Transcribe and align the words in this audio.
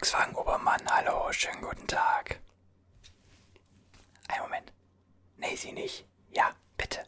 Volkswagen 0.00 0.34
Obermann, 0.34 0.80
hallo, 0.90 1.30
schönen 1.30 1.60
guten 1.60 1.86
Tag. 1.86 2.40
Ein 4.28 4.40
Moment. 4.40 4.72
Nee, 5.36 5.54
Sie 5.56 5.72
nicht. 5.72 6.06
Ja, 6.30 6.52
bitte. 6.78 7.04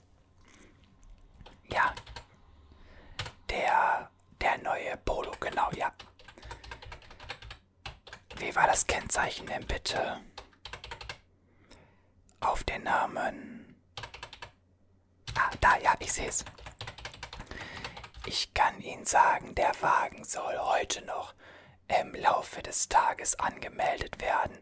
Ja. 1.68 1.94
Der, 3.48 4.10
der 4.42 4.58
neue 4.58 4.98
Polo, 4.98 5.32
genau, 5.40 5.70
ja. 5.70 5.90
Wie 8.36 8.54
war 8.54 8.66
das 8.66 8.86
Kennzeichen 8.86 9.46
denn 9.46 9.66
bitte? 9.66 10.20
Auf 12.40 12.62
den 12.64 12.82
Namen. 12.82 13.82
Ah, 15.34 15.50
da, 15.62 15.78
ja, 15.78 15.94
ich 15.98 16.12
sehe 16.12 16.28
es. 16.28 16.44
Ich 18.26 18.52
kann 18.52 18.78
Ihnen 18.82 19.06
sagen, 19.06 19.54
der 19.54 19.72
Wagen 19.80 20.24
soll 20.24 20.58
heute 20.58 21.00
noch 21.06 21.32
im 22.00 22.14
Laufe 22.14 22.62
des 22.62 22.88
Tages 22.88 23.38
angemeldet 23.38 24.20
werden. 24.20 24.58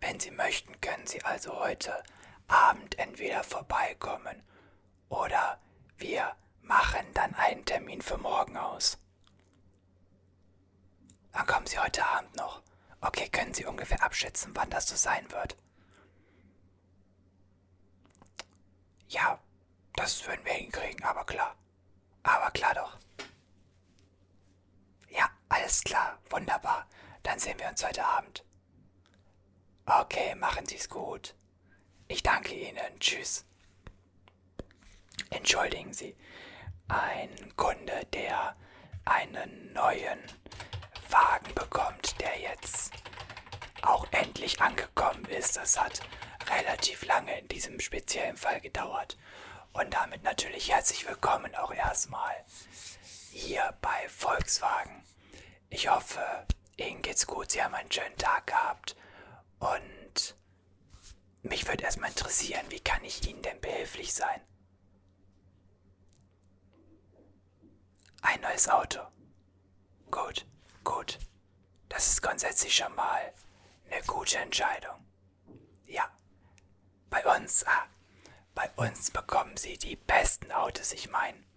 Wenn 0.00 0.20
Sie 0.20 0.30
möchten, 0.30 0.80
können 0.80 1.06
Sie 1.06 1.22
also 1.24 1.58
heute 1.58 2.02
Abend 2.46 2.98
entweder 2.98 3.42
vorbeikommen 3.42 4.42
oder 5.08 5.60
wir 5.96 6.34
machen 6.62 7.06
dann 7.14 7.34
einen 7.34 7.64
Termin 7.64 8.02
für 8.02 8.18
morgen 8.18 8.56
aus. 8.56 8.98
Dann 11.32 11.46
kommen 11.46 11.66
Sie 11.66 11.78
heute 11.78 12.04
Abend 12.04 12.34
noch. 12.36 12.62
Okay, 13.00 13.28
können 13.28 13.54
Sie 13.54 13.64
ungefähr 13.64 14.02
abschätzen, 14.02 14.52
wann 14.54 14.70
das 14.70 14.88
so 14.88 14.96
sein 14.96 15.30
wird? 15.30 15.56
Ja, 19.08 19.38
das 19.94 20.26
würden 20.26 20.44
wir 20.44 20.52
hinkriegen, 20.52 21.04
aber 21.04 21.24
klar. 21.24 21.56
Aber 22.22 22.50
klar 22.50 22.74
doch. 22.74 22.98
Alles 25.48 25.82
klar, 25.82 26.18
wunderbar. 26.30 26.86
Dann 27.22 27.38
sehen 27.38 27.58
wir 27.58 27.68
uns 27.68 27.84
heute 27.84 28.04
Abend. 28.04 28.44
Okay, 29.86 30.34
machen 30.34 30.66
Sie 30.66 30.76
es 30.76 30.88
gut. 30.88 31.34
Ich 32.06 32.22
danke 32.22 32.54
Ihnen. 32.54 33.00
Tschüss. 33.00 33.44
Entschuldigen 35.30 35.92
Sie, 35.92 36.16
ein 36.88 37.54
Kunde, 37.56 38.06
der 38.12 38.56
einen 39.04 39.72
neuen 39.72 40.20
Wagen 41.10 41.54
bekommt, 41.54 42.20
der 42.20 42.38
jetzt 42.38 42.92
auch 43.82 44.06
endlich 44.10 44.60
angekommen 44.60 45.24
ist. 45.26 45.56
Das 45.56 45.78
hat 45.78 46.00
relativ 46.50 47.04
lange 47.06 47.38
in 47.38 47.48
diesem 47.48 47.80
speziellen 47.80 48.36
Fall 48.36 48.60
gedauert. 48.60 49.18
Und 49.72 49.92
damit 49.94 50.22
natürlich 50.24 50.70
herzlich 50.72 51.06
willkommen 51.06 51.54
auch 51.54 51.72
erstmal 51.72 52.34
hier 53.30 53.74
bei 53.80 54.08
Volkswagen. 54.08 55.04
Ich 55.70 55.88
hoffe, 55.88 56.46
Ihnen 56.76 57.02
geht's 57.02 57.26
gut, 57.26 57.50
Sie 57.52 57.62
haben 57.62 57.74
einen 57.74 57.90
schönen 57.92 58.16
Tag 58.16 58.46
gehabt. 58.46 58.96
Und 59.58 60.36
mich 61.42 61.66
würde 61.66 61.84
erstmal 61.84 62.10
interessieren, 62.10 62.66
wie 62.70 62.80
kann 62.80 63.04
ich 63.04 63.26
Ihnen 63.28 63.42
denn 63.42 63.60
behilflich 63.60 64.12
sein? 64.14 64.40
Ein 68.22 68.40
neues 68.40 68.68
Auto. 68.68 69.00
Gut, 70.10 70.46
gut. 70.84 71.18
Das 71.88 72.08
ist 72.08 72.22
grundsätzlich 72.22 72.74
schon 72.74 72.94
mal 72.94 73.32
eine 73.90 74.02
gute 74.04 74.38
Entscheidung. 74.38 75.04
Ja. 75.86 76.10
Bei 77.10 77.24
uns, 77.36 77.64
ah, 77.66 77.86
bei 78.54 78.70
uns 78.76 79.10
bekommen 79.10 79.56
Sie 79.56 79.78
die 79.78 79.96
besten 79.96 80.52
Autos, 80.52 80.92
ich 80.92 81.08
meine. 81.08 81.47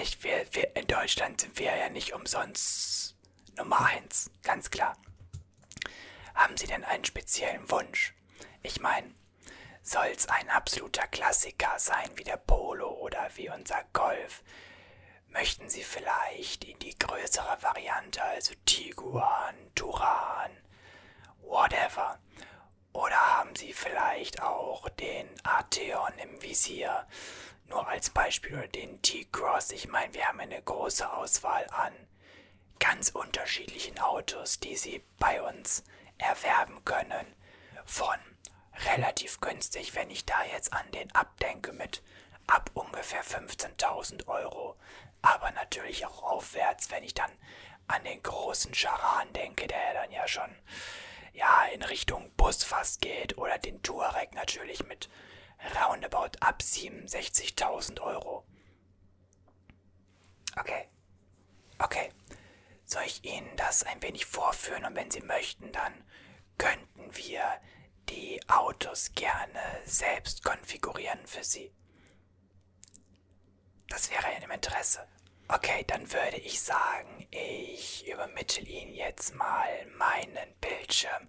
Echt, 0.00 0.22
wir, 0.22 0.46
wir, 0.52 0.76
in 0.76 0.86
Deutschland 0.86 1.40
sind 1.40 1.58
wir 1.58 1.76
ja 1.76 1.88
nicht 1.88 2.14
umsonst 2.14 3.16
Nummer 3.56 3.84
eins, 3.86 4.30
ganz 4.44 4.70
klar. 4.70 4.96
Haben 6.36 6.56
Sie 6.56 6.68
denn 6.68 6.84
einen 6.84 7.04
speziellen 7.04 7.68
Wunsch? 7.68 8.14
Ich 8.62 8.80
meine, 8.80 9.12
soll 9.82 10.06
es 10.06 10.28
ein 10.28 10.50
absoluter 10.50 11.08
Klassiker 11.08 11.76
sein 11.78 12.10
wie 12.14 12.22
der 12.22 12.36
Polo 12.36 12.88
oder 12.88 13.28
wie 13.34 13.50
unser 13.50 13.82
Golf? 13.92 14.44
Möchten 15.30 15.68
Sie 15.68 15.82
vielleicht 15.82 16.62
in 16.62 16.78
die 16.78 16.96
größere 16.96 17.60
Variante, 17.60 18.22
also 18.22 18.54
Tiguan, 18.66 19.56
Turan, 19.74 20.52
whatever? 21.40 22.20
Oder 22.92 23.38
haben 23.38 23.56
Sie 23.56 23.72
vielleicht 23.72 24.42
auch 24.42 24.88
den 24.90 25.28
Arteon 25.42 26.12
im 26.22 26.40
Visier? 26.40 27.04
Nur 27.68 27.86
als 27.86 28.10
Beispiel 28.10 28.66
den 28.68 29.00
T-Cross. 29.02 29.72
Ich 29.72 29.88
meine, 29.88 30.12
wir 30.14 30.26
haben 30.26 30.40
eine 30.40 30.60
große 30.62 31.10
Auswahl 31.12 31.66
an 31.70 31.92
ganz 32.78 33.10
unterschiedlichen 33.10 33.98
Autos, 33.98 34.60
die 34.60 34.76
Sie 34.76 35.02
bei 35.18 35.42
uns 35.42 35.84
erwerben 36.16 36.84
können. 36.84 37.26
Von 37.84 38.16
relativ 38.86 39.40
günstig, 39.40 39.94
wenn 39.94 40.10
ich 40.10 40.24
da 40.24 40.44
jetzt 40.44 40.72
an 40.72 40.90
den 40.92 41.14
abdenke 41.14 41.72
mit 41.72 42.02
ab 42.46 42.70
ungefähr 42.74 43.24
15.000 43.24 44.26
Euro. 44.28 44.76
Aber 45.20 45.50
natürlich 45.50 46.06
auch 46.06 46.22
aufwärts, 46.22 46.90
wenn 46.90 47.04
ich 47.04 47.14
dann 47.14 47.30
an 47.86 48.04
den 48.04 48.22
großen 48.22 48.72
Charan 48.72 49.32
denke, 49.32 49.66
der 49.66 49.94
dann 49.94 50.10
ja 50.10 50.26
schon 50.28 50.50
ja, 51.32 51.64
in 51.72 51.82
Richtung 51.82 52.30
Bus 52.36 52.64
fast 52.64 53.00
geht. 53.00 53.38
Oder 53.38 53.58
den 53.58 53.82
Touareg 53.82 54.34
natürlich 54.34 54.84
mit 54.86 55.08
roundabout 55.76 56.38
ab 56.40 56.60
67.000 56.62 58.00
Euro. 58.00 58.44
Okay. 60.58 60.88
Okay. 61.78 62.10
Soll 62.84 63.04
ich 63.04 63.24
Ihnen 63.24 63.54
das 63.56 63.82
ein 63.82 64.02
wenig 64.02 64.26
vorführen 64.26 64.84
und 64.84 64.96
wenn 64.96 65.10
Sie 65.10 65.20
möchten, 65.20 65.70
dann 65.72 65.92
könnten 66.56 67.14
wir 67.16 67.60
die 68.08 68.40
Autos 68.48 69.12
gerne 69.14 69.60
selbst 69.84 70.42
konfigurieren 70.42 71.26
für 71.26 71.44
Sie. 71.44 71.72
Das 73.88 74.10
wäre 74.10 74.32
in 74.32 74.42
Ihrem 74.42 74.50
Interesse. 74.52 75.06
Okay, 75.48 75.84
dann 75.86 76.12
würde 76.12 76.36
ich 76.38 76.60
sagen, 76.60 77.26
ich 77.30 78.06
übermittle 78.06 78.64
Ihnen 78.64 78.94
jetzt 78.94 79.34
mal 79.34 79.86
meinen 79.96 80.54
Bildschirm. 80.60 81.28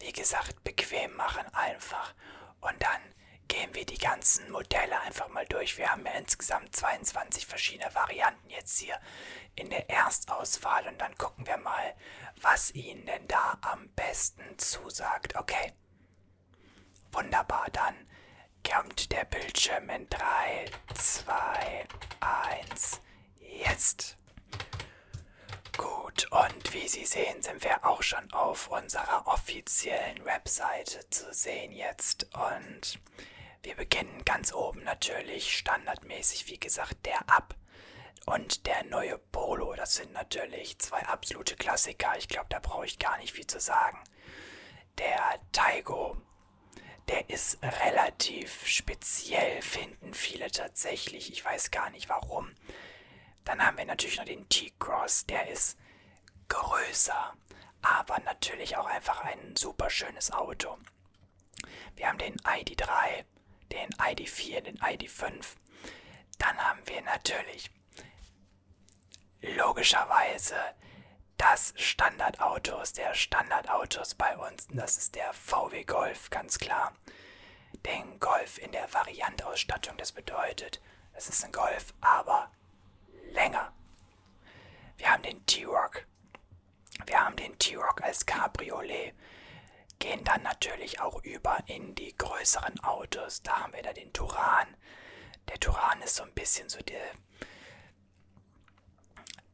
Wie 0.00 0.12
gesagt, 0.12 0.64
bequem 0.64 1.14
machen 1.16 1.46
einfach. 1.52 2.14
Und 2.60 2.82
dann 2.82 3.00
gehen 3.48 3.74
wir 3.74 3.84
die 3.86 3.98
ganzen 3.98 4.50
Modelle 4.50 5.00
einfach 5.00 5.28
mal 5.28 5.46
durch. 5.46 5.78
Wir 5.78 5.90
haben 5.90 6.04
ja 6.06 6.12
insgesamt 6.12 6.76
22 6.76 7.46
verschiedene 7.46 7.92
Varianten 7.94 8.50
jetzt 8.50 8.78
hier 8.78 9.00
in 9.56 9.70
der 9.70 9.88
Erstauswahl. 9.90 10.86
Und 10.86 11.00
dann 11.00 11.16
gucken 11.16 11.46
wir 11.46 11.56
mal, 11.56 11.94
was 12.40 12.74
Ihnen 12.74 13.06
denn 13.06 13.26
da 13.26 13.58
am 13.62 13.88
besten 13.90 14.58
zusagt. 14.58 15.36
Okay. 15.36 15.72
Wunderbar, 17.12 17.66
dann 17.72 17.94
kommt 18.68 19.12
der 19.12 19.24
Bildschirm 19.24 19.88
in 19.88 20.08
3, 20.10 20.70
2, 20.94 21.86
1, 22.20 23.00
jetzt. 23.40 24.18
Gut, 25.76 26.30
und 26.30 26.74
wie 26.74 26.88
Sie 26.88 27.06
sehen, 27.06 27.42
sind 27.42 27.62
wir 27.64 27.86
auch 27.86 28.02
schon 28.02 28.30
auf 28.32 28.68
unserer 28.68 29.26
offiziellen 29.26 30.24
Webseite 30.24 31.08
zu 31.08 31.32
sehen 31.32 31.72
jetzt. 31.72 32.26
Und 32.34 33.00
wir 33.62 33.74
beginnen 33.76 34.24
ganz 34.24 34.52
oben 34.52 34.82
natürlich 34.84 35.56
standardmäßig, 35.56 36.48
wie 36.48 36.58
gesagt, 36.58 37.06
der 37.06 37.28
Ab 37.28 37.54
und 38.26 38.66
der 38.66 38.84
neue 38.84 39.18
Polo. 39.18 39.74
Das 39.74 39.94
sind 39.94 40.12
natürlich 40.12 40.78
zwei 40.78 41.00
absolute 41.06 41.56
Klassiker. 41.56 42.16
Ich 42.18 42.28
glaube, 42.28 42.46
da 42.50 42.58
brauche 42.60 42.86
ich 42.86 42.98
gar 42.98 43.18
nicht 43.18 43.32
viel 43.32 43.46
zu 43.46 43.60
sagen. 43.60 43.98
Der 44.98 45.40
Taigo 45.52 46.16
der 47.08 47.30
ist 47.30 47.58
relativ 47.62 48.66
speziell, 48.66 49.62
finden 49.62 50.12
viele 50.12 50.50
tatsächlich. 50.50 51.32
Ich 51.32 51.44
weiß 51.44 51.70
gar 51.70 51.90
nicht 51.90 52.08
warum. 52.08 52.50
Dann 53.44 53.64
haben 53.64 53.78
wir 53.78 53.86
natürlich 53.86 54.18
noch 54.18 54.26
den 54.26 54.48
T-Cross, 54.48 55.26
der 55.26 55.48
ist 55.48 55.78
größer, 56.48 57.34
aber 57.80 58.18
natürlich 58.20 58.76
auch 58.76 58.86
einfach 58.86 59.22
ein 59.22 59.56
super 59.56 59.88
schönes 59.88 60.30
Auto. 60.32 60.76
Wir 61.96 62.08
haben 62.08 62.18
den 62.18 62.36
ID3, 62.36 63.24
den 63.72 63.90
ID4, 63.90 64.60
den 64.62 64.78
ID5. 64.78 65.56
Dann 66.38 66.56
haben 66.58 66.80
wir 66.86 67.02
natürlich 67.02 67.70
logischerweise 69.40 70.56
das 71.36 71.72
Standardautos 71.76 72.92
der 72.92 73.14
Standardautos 73.14 74.14
bei 74.14 74.36
uns. 74.36 74.66
Das 74.70 74.98
ist 74.98 75.14
der 75.14 75.32
VW 75.32 75.84
Golf, 75.84 76.30
ganz 76.30 76.58
klar. 76.58 76.92
Den 77.86 78.18
Golf 78.18 78.58
in 78.58 78.72
der 78.72 78.92
Variantausstattung, 78.92 79.96
das 79.96 80.12
bedeutet, 80.12 80.80
es 81.12 81.28
ist 81.28 81.44
ein 81.44 81.52
Golf, 81.52 81.94
aber 82.00 82.50
länger. 83.30 83.72
Wir 84.96 85.12
haben 85.12 85.22
den 85.22 85.44
T-Rock. 85.46 86.06
Wir 87.06 87.24
haben 87.24 87.36
den 87.36 87.56
T-Rock 87.58 88.02
als 88.02 88.26
Cabriolet. 88.26 89.14
Gehen 89.98 90.22
dann 90.24 90.42
natürlich 90.42 91.00
auch 91.00 91.22
über 91.24 91.58
in 91.66 91.94
die 91.94 92.16
größeren 92.16 92.80
Autos. 92.80 93.42
Da 93.42 93.62
haben 93.62 93.72
wir 93.72 93.82
da 93.82 93.92
den 93.92 94.12
Turan. 94.12 94.76
Der 95.48 95.58
Turan 95.58 96.00
ist 96.02 96.16
so 96.16 96.22
ein 96.22 96.32
bisschen 96.34 96.68
so 96.68 96.78
der 96.80 97.00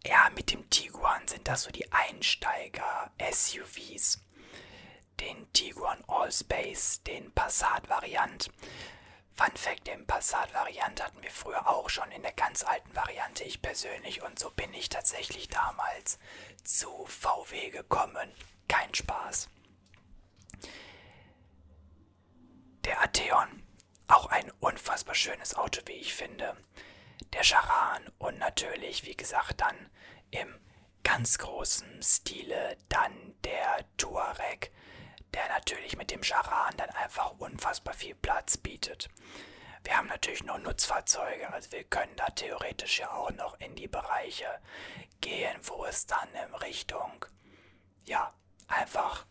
Ja, 0.06 0.29
mit 0.35 0.52
dem 0.52 0.69
Tiguan 0.69 1.26
sind 1.29 1.49
das 1.49 1.62
so 1.62 1.70
die 1.70 1.91
Einsteiger-SUVs. 1.91 4.20
Den 5.20 5.50
Tiguan 5.52 6.02
Allspace, 6.08 7.02
den 7.05 7.32
Passat-Variant. 7.32 8.50
Fun 9.32 9.56
Fact, 9.56 9.87
den 9.87 10.06
Passat-Variant 10.06 11.02
hatten 11.02 11.23
wir 11.23 11.31
früher 11.31 11.67
auch 11.69 11.88
schon 11.88 12.11
in 12.12 12.23
der 12.23 12.32
ganz 12.32 12.64
alten 12.64 12.94
Variante, 12.94 13.44
ich 13.44 13.62
persönlich. 13.62 14.23
Und 14.23 14.38
so 14.38 14.50
bin 14.50 14.75
ich 14.75 14.91
tatsächlich 14.91 15.49
damals 15.49 16.19
zu 16.64 17.06
VW 17.06 17.70
gekommen. 17.70 18.31
Kein 18.69 18.94
Spaß. 18.94 19.49
Der 22.85 23.03
Atheon, 23.03 23.63
auch 24.09 24.27
ein 24.27 24.51
unfassbar 24.61 25.15
schönes 25.15 25.55
Auto, 25.55 25.81
wie 25.87 25.93
ich 25.93 26.15
finde. 26.15 26.57
Der 27.33 27.43
Charan 27.43 28.11
und 28.19 28.39
natürlich, 28.39 29.05
wie 29.05 29.17
gesagt, 29.17 29.61
dann 29.61 29.91
im 30.31 30.61
ganz 31.03 31.39
großen 31.39 32.03
Stile 32.03 32.77
dann 32.89 33.35
der 33.43 33.87
Touareg, 33.97 34.71
der 35.33 35.49
natürlich 35.49 35.97
mit 35.97 36.11
dem 36.11 36.23
Charan 36.23 36.77
dann 36.77 36.91
einfach 36.91 37.33
unfassbar 37.39 37.95
viel 37.95 38.15
Platz 38.15 38.57
bietet. 38.57 39.09
Wir 39.83 39.97
haben 39.97 40.09
natürlich 40.09 40.45
noch 40.45 40.59
Nutzfahrzeuge, 40.59 41.53
also 41.53 41.73
wir 41.73 41.85
können 41.85 42.17
da 42.17 42.27
theoretisch 42.27 43.01
ja 43.01 43.11
auch 43.13 43.31
noch 43.33 43.59
in 43.61 43.75
die 43.77 43.89
Bereiche 43.89 44.47
gehen, 45.21 45.59
wo 45.63 45.85
es 45.87 46.07
dann 46.07 46.29
in 46.35 46.55
Richtung, 46.57 47.25
ja, 48.05 48.33
einfach 48.67 49.27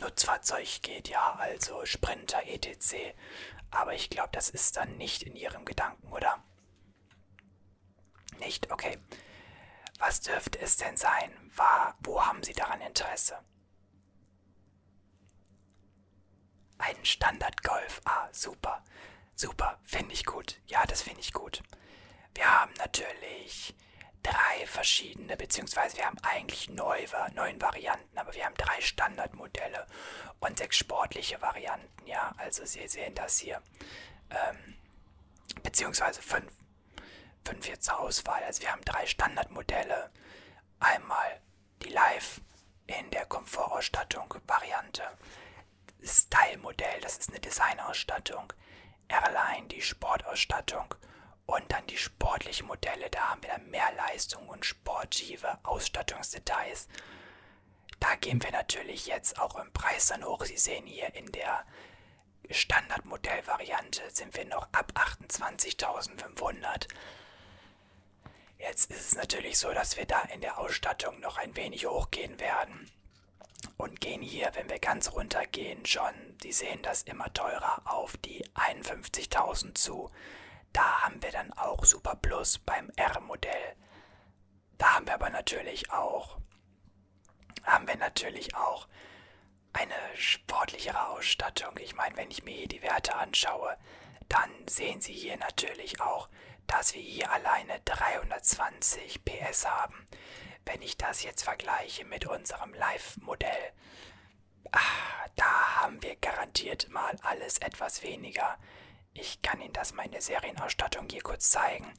Nutzfahrzeug 0.00 0.82
geht, 0.82 1.08
ja, 1.08 1.34
also 1.34 1.84
Sprinter 1.84 2.46
etc. 2.46 3.14
Aber 3.70 3.94
ich 3.94 4.10
glaube, 4.10 4.30
das 4.32 4.50
ist 4.50 4.76
dann 4.76 4.96
nicht 4.96 5.22
in 5.22 5.36
Ihrem 5.36 5.64
Gedanken, 5.64 6.12
oder? 6.12 6.42
Nicht? 8.38 8.70
Okay. 8.70 8.98
Was 9.98 10.20
dürfte 10.20 10.58
es 10.60 10.76
denn 10.76 10.96
sein? 10.96 11.30
War, 11.56 11.94
wo 12.00 12.24
haben 12.24 12.42
Sie 12.42 12.52
daran 12.52 12.80
Interesse? 12.80 13.38
Ein 16.78 17.02
Standard-Golf. 17.04 18.02
Ah, 18.04 18.28
super. 18.32 18.84
Super. 19.34 19.78
Finde 19.82 20.12
ich 20.12 20.26
gut. 20.26 20.60
Ja, 20.66 20.84
das 20.84 21.02
finde 21.02 21.20
ich 21.20 21.32
gut. 21.32 21.62
Wir 22.34 22.60
haben 22.60 22.72
natürlich 22.74 23.74
drei 24.26 24.66
verschiedene, 24.66 25.36
beziehungsweise 25.36 25.96
wir 25.96 26.06
haben 26.06 26.18
eigentlich 26.22 26.68
neun, 26.68 27.06
neun 27.34 27.60
Varianten, 27.60 28.18
aber 28.18 28.34
wir 28.34 28.44
haben 28.44 28.54
drei 28.56 28.80
Standardmodelle 28.80 29.86
und 30.40 30.58
sechs 30.58 30.76
sportliche 30.76 31.40
Varianten, 31.40 32.06
ja. 32.06 32.34
Also 32.36 32.64
Sie 32.64 32.86
sehen 32.88 33.14
das 33.14 33.38
hier. 33.38 33.62
Ähm, 34.30 34.76
beziehungsweise 35.62 36.20
fünf. 36.22 36.52
Fünf 37.44 37.64
hier 37.64 37.80
zur 37.80 38.00
Auswahl. 38.00 38.42
Also 38.42 38.62
wir 38.62 38.72
haben 38.72 38.84
drei 38.84 39.06
Standardmodelle. 39.06 40.10
Einmal 40.80 41.40
die 41.82 41.90
Live 41.90 42.40
in 42.86 43.10
der 43.10 43.26
Komfortausstattung 43.26 44.34
Variante. 44.46 45.04
Style-Modell, 46.02 47.00
das 47.00 47.18
ist 47.18 47.30
eine 47.30 47.40
Designausstattung. 47.40 48.52
Airline, 49.08 49.68
die 49.68 49.80
Sportausstattung 49.82 50.94
und 51.46 51.70
dann 51.70 51.86
die 51.86 51.96
sportlichen 51.96 52.66
Modelle, 52.66 53.08
da 53.10 53.30
haben 53.30 53.42
wir 53.42 53.50
dann 53.50 53.70
mehr 53.70 53.92
Leistung 53.96 54.48
und 54.48 54.66
sportive 54.66 55.58
Ausstattungsdetails. 55.64 56.88
Da 58.00 58.14
gehen 58.16 58.42
wir 58.42 58.50
natürlich 58.50 59.06
jetzt 59.06 59.38
auch 59.40 59.56
im 59.56 59.72
Preis 59.72 60.08
dann 60.08 60.24
hoch. 60.24 60.44
Sie 60.44 60.58
sehen 60.58 60.86
hier 60.86 61.14
in 61.14 61.30
der 61.32 61.64
Standardmodellvariante 62.50 64.02
sind 64.10 64.36
wir 64.36 64.44
noch 64.44 64.68
ab 64.72 64.92
28.500. 64.94 66.86
Jetzt 68.58 68.90
ist 68.90 69.08
es 69.08 69.14
natürlich 69.16 69.58
so, 69.58 69.72
dass 69.72 69.96
wir 69.96 70.06
da 70.06 70.20
in 70.32 70.40
der 70.40 70.58
Ausstattung 70.58 71.20
noch 71.20 71.38
ein 71.38 71.56
wenig 71.56 71.86
hochgehen 71.86 72.38
werden. 72.40 72.90
Und 73.76 74.00
gehen 74.00 74.22
hier, 74.22 74.50
wenn 74.54 74.70
wir 74.70 74.78
ganz 74.78 75.12
runter 75.12 75.44
gehen, 75.46 75.84
schon, 75.86 76.14
Sie 76.42 76.52
sehen 76.52 76.82
das 76.82 77.02
immer 77.02 77.32
teurer, 77.32 77.82
auf 77.84 78.16
die 78.18 78.46
51.000 78.54 79.74
zu. 79.74 80.10
Da 80.76 81.00
haben 81.00 81.22
wir 81.22 81.32
dann 81.32 81.54
auch 81.54 81.86
Super 81.86 82.16
Plus 82.16 82.58
beim 82.58 82.90
R-Modell. 82.96 83.76
Da 84.76 84.96
haben 84.96 85.06
wir 85.06 85.14
aber 85.14 85.30
natürlich 85.30 85.90
auch, 85.90 86.36
haben 87.64 87.88
wir 87.88 87.96
natürlich 87.96 88.54
auch 88.54 88.86
eine 89.72 89.94
sportlichere 90.16 91.08
Ausstattung. 91.08 91.78
Ich 91.80 91.96
meine, 91.96 92.14
wenn 92.18 92.30
ich 92.30 92.44
mir 92.44 92.54
hier 92.54 92.68
die 92.68 92.82
Werte 92.82 93.14
anschaue, 93.14 93.74
dann 94.28 94.50
sehen 94.68 95.00
Sie 95.00 95.14
hier 95.14 95.38
natürlich 95.38 95.98
auch, 96.02 96.28
dass 96.66 96.92
wir 96.92 97.00
hier 97.00 97.32
alleine 97.32 97.80
320 97.86 99.24
PS 99.24 99.66
haben. 99.66 100.06
Wenn 100.66 100.82
ich 100.82 100.98
das 100.98 101.22
jetzt 101.22 101.44
vergleiche 101.44 102.04
mit 102.04 102.26
unserem 102.26 102.74
Live-Modell, 102.74 103.72
ah, 104.72 105.26
da 105.36 105.80
haben 105.80 106.02
wir 106.02 106.16
garantiert 106.16 106.90
mal 106.90 107.16
alles 107.22 107.56
etwas 107.56 108.02
weniger. 108.02 108.58
Ich 109.18 109.40
kann 109.40 109.60
Ihnen 109.60 109.72
das 109.72 109.94
mal 109.94 110.04
in 110.04 110.12
der 110.12 110.20
Serienausstattung 110.20 111.08
hier 111.10 111.22
kurz 111.22 111.50
zeigen. 111.50 111.90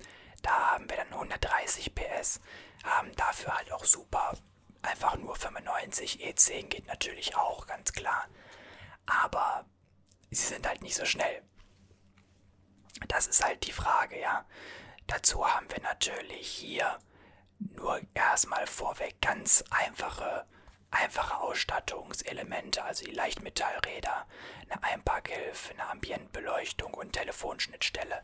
Da 0.43 0.51
haben 0.73 0.89
wir 0.89 0.97
dann 0.97 1.13
130 1.13 1.95
PS, 1.95 2.39
haben 2.83 3.11
dafür 3.15 3.57
halt 3.57 3.71
auch 3.71 3.85
super. 3.85 4.37
Einfach 4.83 5.17
nur 5.17 5.35
95, 5.35 6.23
E10 6.23 6.67
geht 6.67 6.85
natürlich 6.85 7.35
auch, 7.35 7.65
ganz 7.65 7.91
klar. 7.91 8.27
Aber 9.07 9.65
sie 10.29 10.45
sind 10.45 10.67
halt 10.67 10.81
nicht 10.83 10.95
so 10.95 11.05
schnell. 11.05 11.41
Das 13.07 13.25
ist 13.27 13.43
halt 13.43 13.65
die 13.65 13.71
Frage, 13.71 14.19
ja. 14.19 14.45
Dazu 15.07 15.45
haben 15.47 15.69
wir 15.71 15.81
natürlich 15.81 16.47
hier 16.47 16.99
nur 17.59 17.99
erstmal 18.13 18.67
vorweg 18.67 19.19
ganz 19.21 19.63
einfache 19.71 20.45
einfache 20.92 21.39
Ausstattungselemente, 21.39 22.84
also 22.84 23.06
die 23.06 23.12
Leichtmetallräder, 23.12 24.28
eine 24.69 24.84
Einparkhilfe, 24.84 25.74
eine 25.74 25.89
Ambientbeleuchtung 25.89 26.94
und 26.94 27.13
Telefonschnittstelle. 27.13 28.24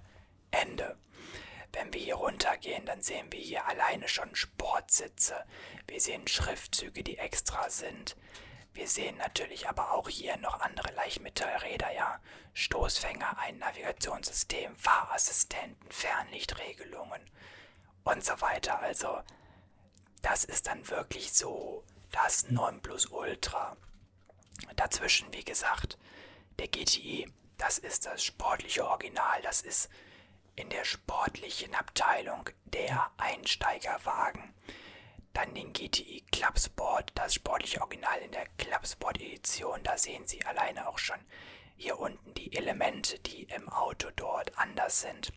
Ende. 0.52 0.98
Wenn 1.72 1.92
wir 1.92 2.00
hier 2.00 2.16
runtergehen, 2.16 2.86
dann 2.86 3.02
sehen 3.02 3.32
wir 3.32 3.40
hier 3.40 3.66
alleine 3.66 4.08
schon 4.08 4.36
Sportsitze. 4.36 5.44
Wir 5.88 6.00
sehen 6.00 6.28
Schriftzüge, 6.28 7.04
die 7.04 7.18
extra 7.18 7.70
sind. 7.70 8.16
Wir 8.74 8.88
sehen 8.88 9.18
natürlich 9.18 9.68
aber 9.68 9.92
auch 9.92 10.08
hier 10.08 10.38
noch 10.38 10.60
andere 10.62 10.92
Leichtmetallräder, 10.94 11.92
ja. 11.94 12.20
Stoßfänger, 12.54 13.38
ein 13.40 13.58
Navigationssystem, 13.58 14.76
Fahrassistenten, 14.78 15.92
Fernlichtregelungen 15.92 17.22
und 18.04 18.24
so 18.24 18.40
weiter. 18.42 18.80
Also, 18.80 19.22
das 20.22 20.44
ist 20.44 20.68
dann 20.68 20.88
wirklich 20.90 21.34
so 21.34 21.84
das 22.14 22.50
Nonplusultra. 22.50 23.76
Dazwischen, 24.76 25.34
wie 25.34 25.44
gesagt, 25.44 25.98
der 26.60 26.68
GTI, 26.68 27.28
das 27.58 27.80
ist 27.80 28.06
das 28.06 28.24
sportliche 28.24 28.88
Original, 28.88 29.42
das 29.42 29.62
ist 29.62 29.90
in 30.56 30.70
der 30.70 30.86
sportlichen 30.86 31.74
Abteilung 31.74 32.50
der 32.66 33.10
Einsteigerwagen. 33.18 34.54
Dann 35.34 35.56
den 35.56 35.74
GTI 35.74 36.24
Club 36.32 36.60
Sport, 36.60 37.12
das 37.16 37.34
sportliche 37.34 37.82
Original 37.82 38.20
in 38.20 38.32
der 38.32 38.46
Club 38.58 38.86
Sport 38.86 39.20
Edition. 39.20 39.82
Da 39.84 39.98
sehen 39.98 40.28
Sie 40.28 40.46
alleine 40.46 40.88
auch 40.88 41.00
schon 41.00 41.20
hier 41.76 41.98
unten 42.00 42.36
die 42.36 42.56
Elemente, 42.56 43.18
die 43.20 43.44
im 43.44 43.68
Auto 43.70 44.10
dort 44.16 44.56
anders 44.60 45.02
sind. 45.02 45.34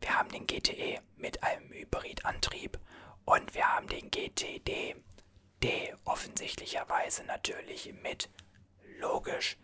Wir 0.00 0.18
haben 0.18 0.30
den 0.30 0.46
GTE 0.46 1.02
mit 1.16 1.42
einem 1.42 1.70
Hybridantrieb 1.70 2.78
und 3.26 3.54
wir 3.54 3.74
haben 3.74 3.88
den 3.88 4.10
GTD 4.10 4.96
D 5.62 5.94
offensichtlicherweise 6.04 7.24
natürlich 7.24 7.92
mit 8.02 8.30
logisch 8.98 9.56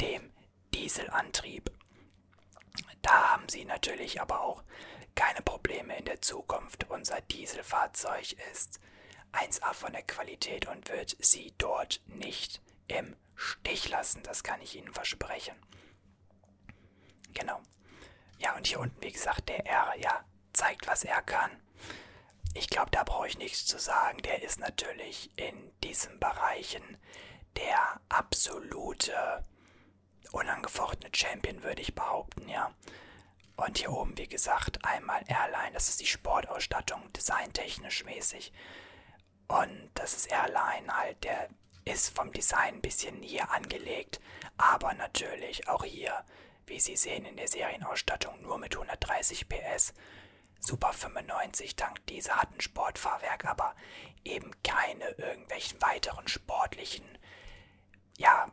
dem 0.00 0.32
Dieselantrieb. 0.74 1.70
Da 3.02 3.32
haben 3.32 3.48
Sie 3.48 3.64
natürlich 3.64 4.20
aber 4.20 4.42
auch 4.42 4.62
keine 5.14 5.42
Probleme 5.42 5.96
in 5.96 6.04
der 6.04 6.20
Zukunft. 6.20 6.88
Unser 6.88 7.20
Dieselfahrzeug 7.22 8.32
ist 8.52 8.80
1A 9.32 9.72
von 9.74 9.92
der 9.92 10.02
Qualität 10.02 10.66
und 10.66 10.88
wird 10.88 11.16
Sie 11.20 11.54
dort 11.58 12.00
nicht 12.06 12.60
im 12.88 13.16
Stich 13.34 13.88
lassen. 13.88 14.22
Das 14.22 14.42
kann 14.42 14.60
ich 14.60 14.76
Ihnen 14.76 14.92
versprechen. 14.92 15.56
Genau. 17.32 17.60
Ja, 18.38 18.56
und 18.56 18.66
hier 18.66 18.80
unten, 18.80 19.02
wie 19.02 19.12
gesagt, 19.12 19.48
der 19.48 19.66
R, 19.66 19.94
ja, 19.98 20.24
zeigt, 20.52 20.86
was 20.86 21.04
er 21.04 21.22
kann. 21.22 21.50
Ich 22.60 22.68
glaube, 22.68 22.90
da 22.90 23.04
brauche 23.04 23.26
ich 23.26 23.38
nichts 23.38 23.64
zu 23.64 23.78
sagen. 23.78 24.20
Der 24.20 24.42
ist 24.42 24.60
natürlich 24.60 25.30
in 25.36 25.72
diesen 25.82 26.20
Bereichen 26.20 26.82
der 27.56 27.98
absolute, 28.10 29.46
unangefochtene 30.32 31.10
Champion, 31.14 31.62
würde 31.62 31.80
ich 31.80 31.94
behaupten, 31.94 32.46
ja. 32.50 32.74
Und 33.56 33.78
hier 33.78 33.90
oben, 33.90 34.18
wie 34.18 34.28
gesagt, 34.28 34.84
einmal 34.84 35.24
Airline, 35.26 35.72
das 35.72 35.88
ist 35.88 36.02
die 36.02 36.06
Sportausstattung, 36.06 37.10
designtechnisch 37.14 38.04
mäßig. 38.04 38.52
Und 39.48 39.90
das 39.94 40.12
ist 40.12 40.30
Airline 40.30 40.94
halt, 40.94 41.24
der 41.24 41.48
ist 41.86 42.14
vom 42.14 42.30
Design 42.30 42.74
ein 42.74 42.82
bisschen 42.82 43.22
hier 43.22 43.50
angelegt, 43.50 44.20
aber 44.58 44.92
natürlich 44.92 45.66
auch 45.66 45.84
hier, 45.84 46.26
wie 46.66 46.78
Sie 46.78 46.96
sehen 46.96 47.24
in 47.24 47.38
der 47.38 47.48
Serienausstattung, 47.48 48.42
nur 48.42 48.58
mit 48.58 48.74
130 48.74 49.48
PS 49.48 49.94
Super 50.60 50.92
95 50.92 51.74
Tank. 51.74 52.06
Diese 52.06 52.36
hat 52.36 52.54
ein 52.54 52.60
Sportfahrwerk, 52.60 53.46
aber 53.46 53.74
eben 54.24 54.50
keine 54.62 55.08
irgendwelchen 55.10 55.80
weiteren 55.82 56.28
sportlichen, 56.28 57.06
ja, 58.18 58.52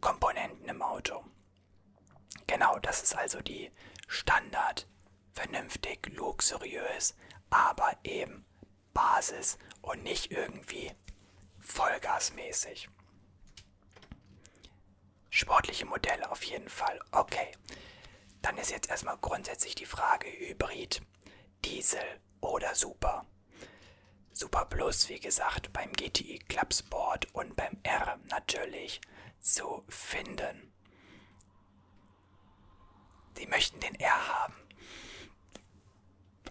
Komponenten 0.00 0.68
im 0.68 0.82
Auto. 0.82 1.24
Genau, 2.46 2.78
das 2.78 3.02
ist 3.02 3.16
also 3.16 3.40
die 3.40 3.72
Standard, 4.06 4.86
vernünftig, 5.32 6.12
luxuriös, 6.14 7.16
aber 7.50 7.96
eben 8.04 8.44
Basis 8.92 9.58
und 9.82 10.02
nicht 10.02 10.30
irgendwie 10.30 10.92
Vollgasmäßig. 11.60 12.88
Sportliche 15.30 15.84
Modelle 15.84 16.30
auf 16.30 16.44
jeden 16.44 16.68
Fall. 16.68 17.00
Okay. 17.10 17.52
Dann 18.46 18.58
ist 18.58 18.70
jetzt 18.70 18.88
erstmal 18.88 19.18
grundsätzlich 19.18 19.74
die 19.74 19.86
Frage 19.86 20.28
Hybrid, 20.28 21.02
Diesel 21.64 22.20
oder 22.40 22.76
Super. 22.76 23.26
Super 24.32 24.66
Plus, 24.66 25.08
wie 25.08 25.18
gesagt, 25.18 25.72
beim 25.72 25.92
GTI 25.92 26.38
Club 26.48 26.72
Sport 26.72 27.26
und 27.34 27.56
beim 27.56 27.76
R 27.82 28.20
natürlich 28.30 29.00
zu 29.40 29.82
finden. 29.88 30.72
Sie 33.36 33.48
möchten 33.48 33.80
den 33.80 33.96
R 33.96 34.28
haben. 34.28 34.54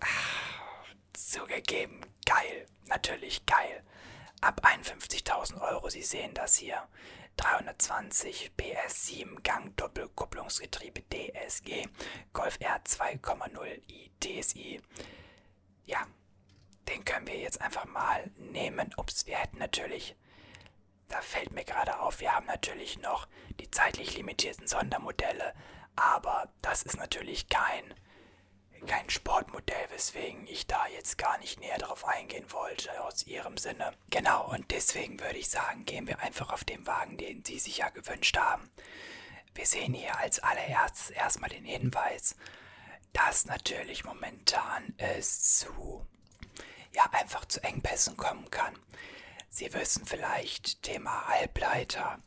Ah, 0.02 0.84
zugegeben, 1.14 2.02
geil. 2.26 2.66
Natürlich 2.88 3.46
geil. 3.46 3.86
Ab 4.42 4.66
51.000 4.66 5.62
Euro, 5.62 5.90
Sie 5.90 6.04
sehen 6.04 6.34
das 6.34 6.58
hier. 6.58 6.90
320 7.38 8.52
PS 8.56 9.08
7 9.08 9.44
Gang 9.44 9.76
Doppelkupplungsgetriebe 9.76 11.02
DSG 11.02 11.88
Golf 12.34 12.58
R 12.60 12.82
2,0 12.84 13.82
i 13.88 14.12
DSI. 14.24 14.82
Ja, 15.86 16.06
den 16.88 17.04
können 17.06 17.28
wir 17.28 17.38
jetzt 17.38 17.62
einfach 17.62 17.86
mal 17.86 18.30
nehmen. 18.38 18.94
Ups, 18.98 19.26
wir 19.26 19.38
hätten 19.38 19.58
natürlich, 19.58 20.16
da 21.10 21.22
fällt 21.22 21.52
mir 21.52 21.66
gerade 21.66 22.00
auf, 22.00 22.20
wir 22.20 22.34
haben 22.34 22.46
natürlich 22.46 23.00
noch 23.00 23.28
die 23.60 23.70
zeitlich 23.72 24.16
limitierten 24.16 24.68
Sondermodelle, 24.68 25.54
aber 25.96 26.50
das 26.62 26.84
ist 26.84 26.98
natürlich 26.98 27.50
kein 27.50 27.94
kein 28.86 29.10
Sportmodell, 29.10 29.90
weswegen 29.90 30.48
ich 30.48 30.68
da 30.68 30.88
jetzt 30.88 31.18
gar 31.18 31.38
nicht 31.40 31.60
näher 31.60 31.78
darauf 31.78 32.06
eingehen 32.06 32.52
wollte 32.52 33.04
aus 33.04 33.26
Ihrem 33.26 33.58
Sinne. 33.58 33.94
Genau, 34.10 34.50
und 34.52 34.72
deswegen 34.72 35.20
würde 35.20 35.38
ich 35.38 35.50
sagen, 35.50 35.86
gehen 35.86 36.08
wir 36.08 36.20
einfach 36.20 36.52
auf 36.52 36.64
den 36.64 36.86
Wagen, 36.86 37.18
den 37.18 37.44
Sie 37.44 37.60
sich 37.60 37.78
ja 37.78 37.90
gewünscht 37.90 38.38
haben. 38.38 38.70
Wir 39.54 39.66
sehen 39.66 39.94
hier 39.94 40.18
als 40.18 40.40
allererstes 40.40 41.10
erstmal 41.12 41.50
den 41.50 41.66
Hinweis, 41.66 42.36
dass 43.14 43.46
natürlich 43.46 44.04
momentan 44.04 44.94
es 44.98 45.60
zu, 45.60 46.06
ja, 46.94 47.04
einfach 47.12 47.46
zu 47.46 47.64
Engpässen 47.64 48.18
kommen 48.18 48.50
kann. 48.52 48.78
Sie 49.50 49.74
wissen 49.74 50.06
vielleicht, 50.06 50.84
Thema 50.84 51.28
Halbleiter, 51.28 52.20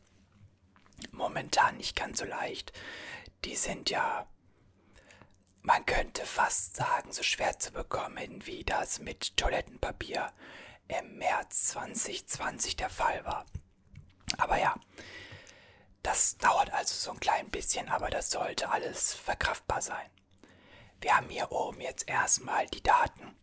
momentan 1.12 1.76
nicht 1.76 1.94
ganz 1.94 2.20
so 2.20 2.24
leicht. 2.24 2.72
Die 3.44 3.54
sind 3.54 3.90
ja 3.90 4.26
man 5.68 5.84
könnte 5.84 6.24
fast 6.24 6.76
sagen, 6.76 7.12
so 7.12 7.22
schwer 7.22 7.58
zu 7.58 7.70
bekommen, 7.72 8.46
wie 8.46 8.64
das 8.64 9.00
mit 9.00 9.36
Toilettenpapier 9.36 10.32
im 10.88 11.18
März 11.18 11.66
2020 11.66 12.76
der 12.76 12.88
Fall 12.88 13.22
war. 13.26 13.44
Aber 14.38 14.58
ja, 14.58 14.74
das 16.02 16.38
dauert 16.38 16.72
also 16.72 16.94
so 16.94 17.10
ein 17.10 17.20
klein 17.20 17.50
bisschen, 17.50 17.90
aber 17.90 18.08
das 18.08 18.30
sollte 18.30 18.70
alles 18.70 19.12
verkraftbar 19.12 19.82
sein. 19.82 20.10
Wir 21.02 21.14
haben 21.14 21.28
hier 21.28 21.52
oben 21.52 21.82
jetzt 21.82 22.08
erstmal 22.08 22.66
die 22.68 22.82
Daten. 22.82 23.36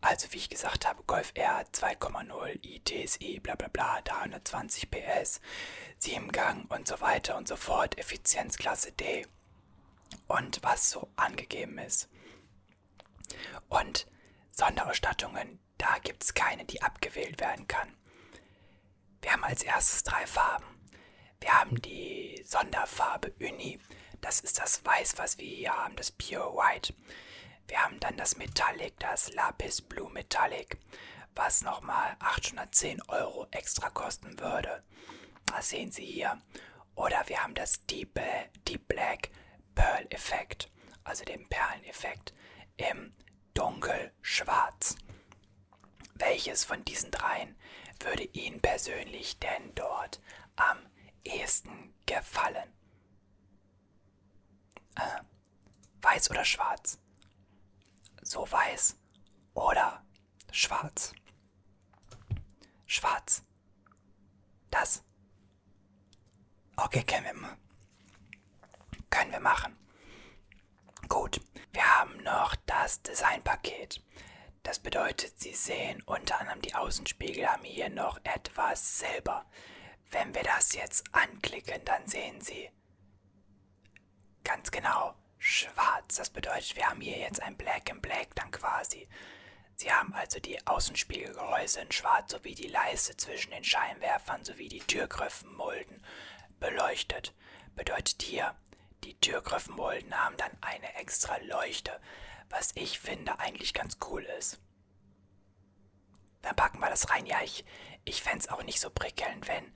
Also 0.00 0.26
wie 0.32 0.38
ich 0.38 0.50
gesagt 0.50 0.88
habe, 0.88 1.04
Golf 1.04 1.30
R 1.34 1.64
2,0 1.72 2.66
ITSE, 2.66 3.40
bla 3.40 3.54
bla 3.54 3.68
bla, 3.68 4.00
320 4.00 4.90
PS, 4.90 5.40
7 5.98 6.32
Gang 6.32 6.68
und 6.68 6.88
so 6.88 7.00
weiter 7.00 7.36
und 7.36 7.46
so 7.46 7.54
fort, 7.54 7.96
Effizienzklasse 7.96 8.90
D 8.90 9.24
und 10.28 10.62
was 10.62 10.90
so 10.90 11.10
angegeben 11.16 11.78
ist. 11.78 12.08
Und 13.68 14.06
Sonderausstattungen, 14.50 15.60
da 15.78 15.98
gibt 16.02 16.24
es 16.24 16.34
keine, 16.34 16.64
die 16.64 16.82
abgewählt 16.82 17.40
werden 17.40 17.66
kann. 17.68 17.96
Wir 19.22 19.32
haben 19.32 19.44
als 19.44 19.62
erstes 19.62 20.02
drei 20.02 20.26
Farben. 20.26 20.66
Wir 21.40 21.52
haben 21.52 21.80
die 21.80 22.42
Sonderfarbe 22.46 23.32
Uni, 23.40 23.78
das 24.20 24.40
ist 24.40 24.58
das 24.58 24.84
Weiß, 24.84 25.16
was 25.16 25.38
wir 25.38 25.46
hier 25.46 25.72
haben, 25.72 25.96
das 25.96 26.12
Pure 26.12 26.54
White. 26.54 26.94
Wir 27.68 27.82
haben 27.82 28.00
dann 28.00 28.16
das 28.16 28.36
Metallic, 28.36 28.98
das 28.98 29.32
Lapis 29.32 29.80
Blue 29.80 30.10
Metallic, 30.10 30.78
was 31.34 31.62
nochmal 31.62 32.16
810 32.18 33.00
Euro 33.08 33.46
extra 33.50 33.88
kosten 33.88 34.38
würde. 34.40 34.82
Das 35.46 35.70
sehen 35.70 35.90
Sie 35.90 36.04
hier. 36.04 36.40
Oder 36.94 37.22
wir 37.28 37.42
haben 37.42 37.54
das 37.54 37.86
Deep, 37.86 38.20
Deep 38.68 38.88
Black 38.88 39.30
Pearl-Effekt, 39.74 40.70
also 41.04 41.24
dem 41.24 41.48
Perleneffekt, 41.48 42.34
im 42.76 43.14
Dunkelschwarz. 43.54 44.96
Welches 46.14 46.64
von 46.64 46.84
diesen 46.84 47.10
dreien 47.10 47.56
würde 48.00 48.24
Ihnen 48.24 48.60
persönlich 48.60 49.38
denn 49.38 49.74
dort 49.74 50.20
am 50.56 50.78
ehesten 51.24 51.94
gefallen? 52.06 52.72
Äh, 54.96 55.22
weiß 56.02 56.30
oder 56.30 56.44
schwarz? 56.44 56.98
So 58.22 58.50
weiß 58.50 58.98
oder 59.54 60.04
schwarz? 60.52 61.12
Schwarz. 62.86 63.42
Das. 64.70 65.04
Okay, 66.76 67.02
kennen 67.04 67.26
wir 67.26 67.34
mal. 67.34 67.56
Können 69.10 69.32
wir 69.32 69.40
machen. 69.40 69.76
Gut, 71.08 71.40
wir 71.72 71.98
haben 71.98 72.22
noch 72.22 72.54
das 72.66 73.02
Designpaket. 73.02 74.02
Das 74.62 74.78
bedeutet, 74.78 75.40
Sie 75.40 75.54
sehen 75.54 76.02
unter 76.06 76.40
anderem 76.40 76.60
die 76.62 76.74
Außenspiegel 76.74 77.46
haben 77.48 77.64
hier 77.64 77.88
noch 77.88 78.20
etwas 78.24 78.98
Silber. 78.98 79.46
Wenn 80.10 80.34
wir 80.34 80.42
das 80.42 80.74
jetzt 80.74 81.04
anklicken, 81.12 81.84
dann 81.84 82.06
sehen 82.06 82.40
Sie 82.40 82.70
ganz 84.44 84.70
genau 84.70 85.14
schwarz. 85.38 86.16
Das 86.16 86.30
bedeutet, 86.30 86.76
wir 86.76 86.86
haben 86.86 87.00
hier 87.00 87.18
jetzt 87.18 87.42
ein 87.42 87.56
Black 87.56 87.88
in 87.88 88.00
Black 88.00 88.34
dann 88.34 88.50
quasi. 88.50 89.08
Sie 89.76 89.90
haben 89.90 90.12
also 90.12 90.38
die 90.40 90.66
Außenspiegelgehäuse 90.66 91.80
in 91.80 91.90
schwarz 91.90 92.32
sowie 92.32 92.54
die 92.54 92.68
Leiste 92.68 93.16
zwischen 93.16 93.50
den 93.50 93.64
Scheinwerfern 93.64 94.44
sowie 94.44 94.68
die 94.68 94.80
Türgriffenmulden 94.80 96.04
beleuchtet. 96.58 97.34
Bedeutet 97.74 98.20
hier, 98.20 98.54
die 99.04 99.18
Türgriffenmulden 99.20 100.14
haben 100.14 100.36
dann 100.36 100.52
eine 100.60 100.94
extra 100.96 101.36
Leuchte, 101.38 102.00
was 102.48 102.70
ich 102.74 102.98
finde 102.98 103.38
eigentlich 103.38 103.74
ganz 103.74 103.98
cool 104.08 104.22
ist. 104.38 104.60
Dann 106.42 106.56
packen 106.56 106.80
wir 106.80 106.88
das 106.90 107.10
rein. 107.10 107.26
Ja, 107.26 107.40
ich, 107.42 107.64
ich 108.04 108.22
fände 108.22 108.38
es 108.38 108.48
auch 108.48 108.62
nicht 108.62 108.80
so 108.80 108.90
prickelnd, 108.90 109.46
wenn 109.48 109.74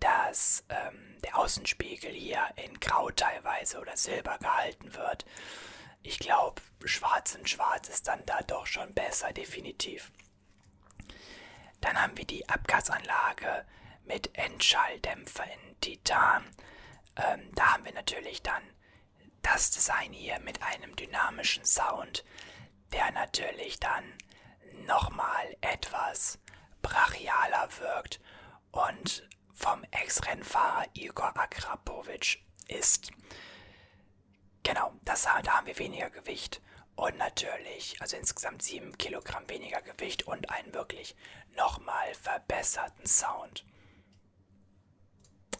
das, 0.00 0.64
ähm, 0.68 1.18
der 1.22 1.38
Außenspiegel 1.38 2.12
hier 2.12 2.42
in 2.56 2.80
Grau 2.80 3.10
teilweise 3.10 3.78
oder 3.80 3.96
Silber 3.96 4.38
gehalten 4.38 4.94
wird. 4.94 5.24
Ich 6.02 6.18
glaube, 6.18 6.62
schwarz 6.84 7.34
in 7.34 7.46
schwarz 7.46 7.88
ist 7.88 8.08
dann 8.08 8.24
da 8.24 8.40
doch 8.42 8.66
schon 8.66 8.94
besser, 8.94 9.32
definitiv. 9.32 10.10
Dann 11.80 12.00
haben 12.00 12.16
wir 12.16 12.24
die 12.24 12.48
Abgasanlage 12.48 13.66
mit 14.04 14.36
Endschalldämpfer 14.36 15.44
in 15.44 15.80
Titan. 15.80 16.44
Ähm, 17.20 17.50
da 17.54 17.74
haben 17.74 17.84
wir 17.84 17.92
natürlich 17.92 18.42
dann 18.42 18.62
das 19.42 19.70
Design 19.70 20.12
hier 20.12 20.38
mit 20.40 20.62
einem 20.62 20.94
dynamischen 20.96 21.64
Sound, 21.64 22.24
der 22.92 23.10
natürlich 23.12 23.78
dann 23.78 24.04
nochmal 24.86 25.56
etwas 25.60 26.38
brachialer 26.82 27.68
wirkt 27.78 28.20
und 28.72 29.28
vom 29.52 29.84
Ex-Rennfahrer 29.90 30.86
Igor 30.94 31.36
Akrapovic 31.36 32.42
ist. 32.68 33.10
Genau, 34.62 34.92
das, 35.02 35.22
da 35.22 35.56
haben 35.56 35.66
wir 35.66 35.78
weniger 35.78 36.10
Gewicht 36.10 36.60
und 36.96 37.16
natürlich, 37.16 38.00
also 38.00 38.16
insgesamt 38.16 38.62
7 38.62 38.96
Kilogramm 38.98 39.48
weniger 39.48 39.80
Gewicht 39.82 40.26
und 40.26 40.50
einen 40.50 40.74
wirklich 40.74 41.16
nochmal 41.56 42.14
verbesserten 42.14 43.06
Sound. 43.06 43.64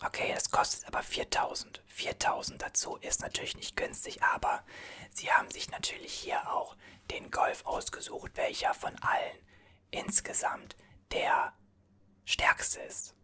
Okay, 0.05 0.33
das 0.35 0.51
kostet 0.51 0.87
aber 0.87 1.03
4000. 1.03 1.83
4000 1.87 2.63
dazu 2.63 2.97
ist 2.97 3.21
natürlich 3.21 3.57
nicht 3.57 3.77
günstig, 3.77 4.23
aber 4.23 4.65
sie 5.11 5.31
haben 5.31 5.51
sich 5.51 5.71
natürlich 5.71 6.13
hier 6.13 6.51
auch 6.51 6.77
den 7.11 7.31
Golf 7.31 7.67
ausgesucht, 7.67 8.33
welcher 8.35 8.73
von 8.73 8.97
allen 9.03 9.39
insgesamt 9.91 10.77
der 11.13 11.53
stärkste 12.25 12.81
ist. 12.81 13.15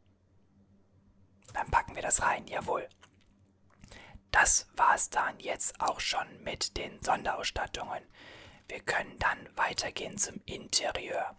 Dann 1.54 1.70
packen 1.70 1.94
wir 1.94 2.02
das 2.02 2.20
rein, 2.22 2.46
jawohl. 2.46 2.86
Das 4.30 4.66
war 4.74 4.94
es 4.94 5.08
dann 5.08 5.38
jetzt 5.40 5.80
auch 5.80 6.00
schon 6.00 6.42
mit 6.42 6.76
den 6.76 7.02
Sonderausstattungen. 7.02 8.02
Wir 8.68 8.80
können 8.80 9.16
weitergehen 9.54 10.18
zum 10.18 10.40
Interieur. 10.44 11.34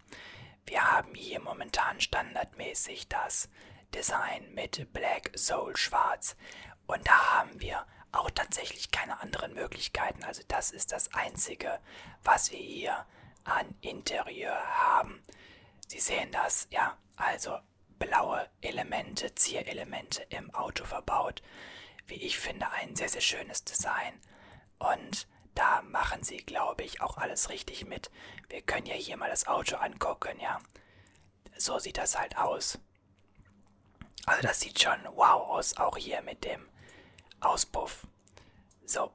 Wir 0.64 0.90
haben 0.90 1.14
hier 1.14 1.40
momentan 1.40 2.00
standardmäßig 2.00 3.08
das 3.08 3.48
Design 3.94 4.52
mit 4.54 4.92
Black 4.92 5.30
Soul 5.36 5.76
Schwarz 5.76 6.36
und 6.86 7.06
da 7.06 7.38
haben 7.38 7.60
wir 7.60 7.86
auch 8.12 8.30
tatsächlich 8.30 8.90
keine 8.90 9.20
anderen 9.20 9.54
Möglichkeiten. 9.54 10.24
Also 10.24 10.42
das 10.48 10.70
ist 10.70 10.92
das 10.92 11.12
Einzige, 11.14 11.78
was 12.22 12.50
wir 12.50 12.58
hier 12.58 13.06
an 13.44 13.74
Interieur 13.80 14.54
haben. 14.54 15.22
Sie 15.86 16.00
sehen 16.00 16.30
das, 16.32 16.68
ja, 16.70 16.96
also 17.16 17.58
blaue 17.98 18.48
Elemente, 18.60 19.34
Zierelemente 19.34 20.22
im 20.30 20.54
Auto 20.54 20.84
verbaut. 20.84 21.42
Wie 22.06 22.14
ich 22.14 22.38
finde, 22.38 22.70
ein 22.70 22.96
sehr, 22.96 23.08
sehr 23.08 23.20
schönes 23.20 23.64
Design. 23.64 24.20
Und 24.78 25.26
da 25.54 25.82
machen 25.82 26.22
sie, 26.22 26.38
glaube 26.38 26.84
ich, 26.84 27.00
auch 27.00 27.16
alles 27.16 27.50
richtig 27.50 27.84
mit. 27.84 28.10
Wir 28.48 28.62
können 28.62 28.86
ja 28.86 28.94
hier 28.94 29.16
mal 29.16 29.28
das 29.28 29.46
Auto 29.46 29.76
angucken, 29.76 30.38
ja. 30.40 30.60
So 31.56 31.78
sieht 31.78 31.98
das 31.98 32.18
halt 32.18 32.38
aus. 32.38 32.78
Also 34.28 34.42
das 34.42 34.60
sieht 34.60 34.78
schon 34.78 35.02
wow 35.14 35.48
aus, 35.48 35.78
auch 35.78 35.96
hier 35.96 36.20
mit 36.20 36.44
dem 36.44 36.68
Auspuff. 37.40 38.06
So, 38.84 39.10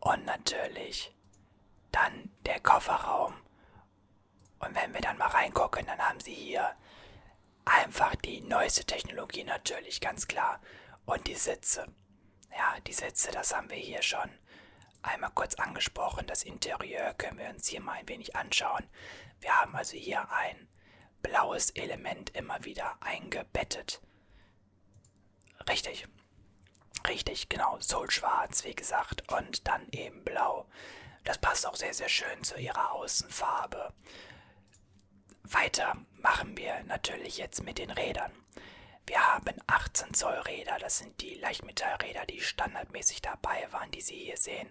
und 0.00 0.24
natürlich 0.24 1.14
dann 1.92 2.30
der 2.46 2.60
Kofferraum. 2.60 3.34
Und 4.60 4.74
wenn 4.74 4.94
wir 4.94 5.02
dann 5.02 5.18
mal 5.18 5.26
reingucken, 5.26 5.84
dann 5.84 5.98
haben 5.98 6.18
sie 6.18 6.32
hier 6.32 6.74
einfach 7.66 8.14
die 8.14 8.40
neueste 8.40 8.86
Technologie 8.86 9.44
natürlich, 9.44 10.00
ganz 10.00 10.28
klar. 10.28 10.62
Und 11.04 11.26
die 11.26 11.34
Sitze. 11.34 11.86
Ja, 12.56 12.80
die 12.86 12.94
Sitze, 12.94 13.32
das 13.32 13.54
haben 13.54 13.68
wir 13.68 13.76
hier 13.76 14.00
schon 14.00 14.30
einmal 15.02 15.32
kurz 15.34 15.56
angesprochen. 15.56 16.26
Das 16.26 16.42
Interieur 16.42 17.12
können 17.12 17.36
wir 17.36 17.50
uns 17.50 17.68
hier 17.68 17.82
mal 17.82 17.98
ein 17.98 18.08
wenig 18.08 18.34
anschauen. 18.34 18.88
Wir 19.40 19.60
haben 19.60 19.76
also 19.76 19.98
hier 19.98 20.26
ein 20.32 20.68
blaues 21.20 21.68
Element 21.72 22.34
immer 22.34 22.64
wieder 22.64 22.96
eingebettet. 23.02 24.00
Richtig. 25.68 26.06
Richtig, 27.08 27.48
genau. 27.48 27.78
Soulschwarz, 27.80 28.64
wie 28.64 28.74
gesagt. 28.74 29.30
Und 29.32 29.66
dann 29.66 29.86
eben 29.90 30.24
blau. 30.24 30.66
Das 31.24 31.38
passt 31.38 31.66
auch 31.66 31.76
sehr, 31.76 31.94
sehr 31.94 32.08
schön 32.08 32.44
zu 32.44 32.56
ihrer 32.58 32.92
Außenfarbe. 32.92 33.92
Weiter 35.42 35.96
machen 36.16 36.56
wir 36.56 36.82
natürlich 36.84 37.38
jetzt 37.38 37.62
mit 37.62 37.78
den 37.78 37.90
Rädern. 37.90 38.32
Wir 39.06 39.20
haben 39.20 39.54
18 39.66 40.14
Zoll 40.14 40.38
Räder, 40.46 40.78
das 40.78 40.98
sind 40.98 41.20
die 41.20 41.34
Leichtmetallräder, 41.34 42.24
die 42.24 42.40
standardmäßig 42.40 43.20
dabei 43.20 43.68
waren, 43.70 43.90
die 43.90 44.00
Sie 44.00 44.16
hier 44.16 44.38
sehen. 44.38 44.70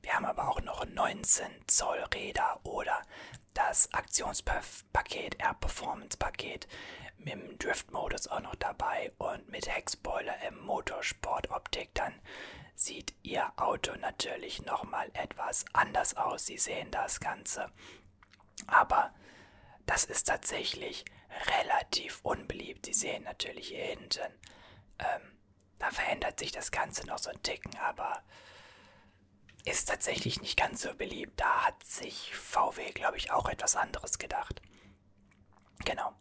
Wir 0.00 0.14
haben 0.14 0.24
aber 0.24 0.48
auch 0.48 0.62
noch 0.62 0.86
19 0.86 1.46
Zoll 1.66 2.02
Räder 2.14 2.60
oder 2.62 3.02
das 3.52 3.92
Aktionspaket, 3.92 5.38
Air 5.38 5.54
Performance 5.60 6.16
Paket 6.16 6.66
mit 7.18 7.32
dem 7.32 7.58
Drift-Modus 7.58 8.28
auch 8.28 8.40
noch 8.40 8.54
dabei 8.54 9.12
und 9.18 9.48
mit 9.48 9.68
Heckspoiler 9.68 10.34
im 10.48 10.58
Motorsport-Optik, 10.60 11.94
dann 11.94 12.14
sieht 12.74 13.14
Ihr 13.22 13.52
Auto 13.56 13.92
natürlich 13.96 14.64
nochmal 14.64 15.10
etwas 15.14 15.64
anders 15.72 16.16
aus. 16.16 16.46
Sie 16.46 16.58
sehen 16.58 16.90
das 16.90 17.20
Ganze. 17.20 17.70
Aber 18.66 19.12
das 19.86 20.04
ist 20.04 20.24
tatsächlich 20.24 21.04
relativ 21.60 22.20
unbeliebt. 22.22 22.86
Sie 22.86 22.94
sehen 22.94 23.24
natürlich 23.24 23.68
hier 23.68 23.84
hinten. 23.84 24.32
Ähm, 24.98 25.38
da 25.78 25.90
verändert 25.90 26.38
sich 26.38 26.52
das 26.52 26.70
Ganze 26.70 27.06
noch 27.06 27.18
so 27.18 27.30
ein 27.30 27.42
Ticken, 27.42 27.76
aber 27.78 28.22
ist 29.64 29.88
tatsächlich 29.88 30.40
nicht 30.40 30.56
ganz 30.56 30.82
so 30.82 30.94
beliebt. 30.94 31.40
Da 31.40 31.66
hat 31.66 31.84
sich 31.84 32.34
VW, 32.34 32.92
glaube 32.92 33.16
ich, 33.16 33.30
auch 33.32 33.48
etwas 33.48 33.76
anderes 33.76 34.18
gedacht. 34.18 34.62
Genau. 35.84 36.14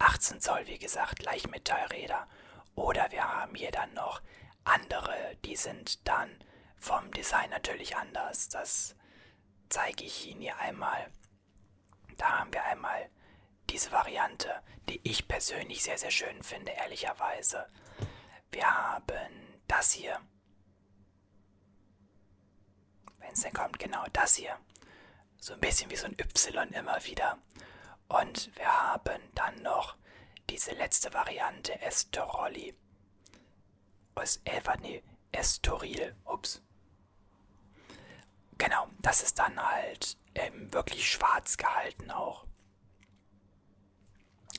18 0.00 0.40
Zoll, 0.40 0.66
wie 0.66 0.78
gesagt, 0.78 1.22
Leichtmetallräder. 1.22 2.26
Oder 2.74 3.10
wir 3.10 3.24
haben 3.24 3.54
hier 3.54 3.70
dann 3.70 3.92
noch 3.94 4.22
andere, 4.64 5.36
die 5.44 5.56
sind 5.56 6.06
dann 6.08 6.42
vom 6.78 7.10
Design 7.12 7.50
natürlich 7.50 7.96
anders. 7.96 8.48
Das 8.48 8.96
zeige 9.68 10.04
ich 10.04 10.26
Ihnen 10.26 10.40
hier 10.40 10.58
einmal. 10.58 11.10
Da 12.16 12.40
haben 12.40 12.52
wir 12.52 12.64
einmal 12.64 13.10
diese 13.68 13.92
Variante, 13.92 14.62
die 14.88 15.00
ich 15.04 15.28
persönlich 15.28 15.82
sehr, 15.82 15.98
sehr 15.98 16.10
schön 16.10 16.42
finde, 16.42 16.72
ehrlicherweise. 16.72 17.66
Wir 18.50 18.66
haben 18.66 19.60
das 19.68 19.92
hier. 19.92 20.18
Wenn 23.18 23.32
es 23.32 23.42
denn 23.42 23.52
kommt, 23.52 23.78
genau 23.78 24.04
das 24.12 24.36
hier. 24.36 24.58
So 25.38 25.54
ein 25.54 25.60
bisschen 25.60 25.90
wie 25.90 25.96
so 25.96 26.06
ein 26.06 26.16
Y 26.18 26.72
immer 26.72 27.04
wieder. 27.04 27.38
Und 28.10 28.50
wir 28.56 28.66
haben 28.66 29.20
dann 29.36 29.62
noch 29.62 29.96
diese 30.48 30.72
letzte 30.72 31.14
Variante, 31.14 31.80
Estorolli. 31.80 32.74
Es, 34.16 34.38
äh, 34.44 34.60
nee, 34.80 35.02
Estoril. 35.30 36.16
Ups. 36.24 36.60
Genau, 38.58 38.88
das 38.98 39.22
ist 39.22 39.38
dann 39.38 39.64
halt 39.64 40.18
ähm, 40.34 40.72
wirklich 40.74 41.08
schwarz 41.08 41.56
gehalten 41.56 42.10
auch. 42.10 42.46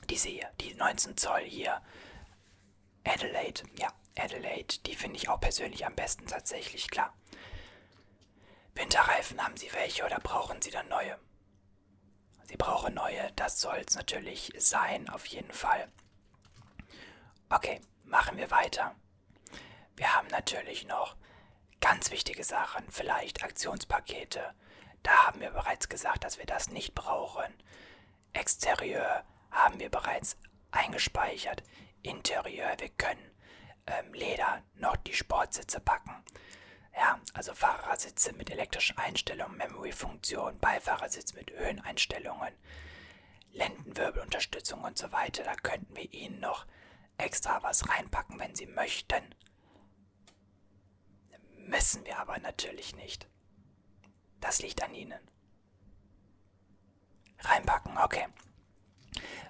Diese 0.08 0.30
hier, 0.30 0.50
die 0.60 0.74
19 0.74 1.18
Zoll 1.18 1.42
hier. 1.42 1.82
Adelaide, 3.04 3.64
ja, 3.78 3.92
Adelaide, 4.16 4.78
die 4.86 4.96
finde 4.96 5.16
ich 5.16 5.28
auch 5.28 5.40
persönlich 5.40 5.84
am 5.84 5.94
besten 5.94 6.26
tatsächlich, 6.26 6.88
klar. 6.88 7.14
Winterreifen 8.74 9.44
haben 9.44 9.58
Sie 9.58 9.70
welche 9.74 10.04
oder 10.04 10.20
brauchen 10.20 10.62
Sie 10.62 10.70
dann 10.70 10.88
neue? 10.88 11.18
Sie 12.52 12.58
brauchen 12.58 12.92
neue, 12.92 13.32
das 13.34 13.62
soll 13.62 13.78
es 13.78 13.94
natürlich 13.94 14.52
sein, 14.58 15.08
auf 15.08 15.24
jeden 15.24 15.52
Fall. 15.52 15.88
Okay, 17.48 17.80
machen 18.04 18.36
wir 18.36 18.50
weiter. 18.50 18.94
Wir 19.96 20.14
haben 20.14 20.28
natürlich 20.28 20.86
noch 20.86 21.16
ganz 21.80 22.10
wichtige 22.10 22.44
Sachen, 22.44 22.84
vielleicht 22.90 23.42
Aktionspakete. 23.42 24.52
Da 25.02 25.12
haben 25.24 25.40
wir 25.40 25.48
bereits 25.48 25.88
gesagt, 25.88 26.24
dass 26.24 26.36
wir 26.36 26.44
das 26.44 26.68
nicht 26.68 26.94
brauchen. 26.94 27.54
Exterieur 28.34 29.24
haben 29.50 29.80
wir 29.80 29.88
bereits 29.88 30.36
eingespeichert. 30.72 31.62
Interieur, 32.02 32.76
wir 32.76 32.90
können 32.90 33.30
ähm, 33.86 34.12
Leder 34.12 34.62
noch 34.74 34.96
die 34.96 35.14
Sportsitze 35.14 35.80
packen. 35.80 36.22
Ja, 36.94 37.18
also 37.32 37.54
Fahrersitze 37.54 38.34
mit 38.34 38.50
elektrischen 38.50 38.98
Einstellungen, 38.98 39.56
Memory-Funktion, 39.56 40.58
Beifahrersitz 40.58 41.32
mit 41.32 41.50
Höheneinstellungen, 41.50 42.52
Lendenwirbelunterstützung 43.52 44.82
und 44.82 44.98
so 44.98 45.10
weiter. 45.12 45.44
Da 45.44 45.54
könnten 45.54 45.96
wir 45.96 46.12
Ihnen 46.12 46.40
noch 46.40 46.66
extra 47.16 47.62
was 47.62 47.88
reinpacken, 47.88 48.38
wenn 48.38 48.54
Sie 48.54 48.66
möchten. 48.66 49.34
Müssen 51.56 52.04
wir 52.04 52.18
aber 52.18 52.38
natürlich 52.38 52.94
nicht. 52.96 53.26
Das 54.40 54.60
liegt 54.60 54.82
an 54.82 54.94
Ihnen. 54.94 55.20
Reinpacken, 57.38 57.96
okay. 57.98 58.26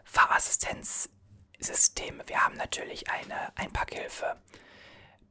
Fahrassistenzsysteme. 0.05 2.22
Wir 2.26 2.44
haben 2.44 2.57
natürlich 2.57 3.11
eine 3.11 3.57
Einpackhilfe 3.57 4.40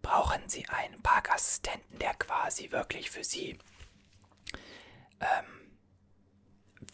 brauchen 0.01 0.47
Sie 0.49 0.67
einen 0.67 1.01
Parkassistenten, 1.01 1.99
der 1.99 2.13
quasi 2.15 2.71
wirklich 2.71 3.11
für 3.11 3.23
Sie 3.23 3.57
ähm, 5.19 5.61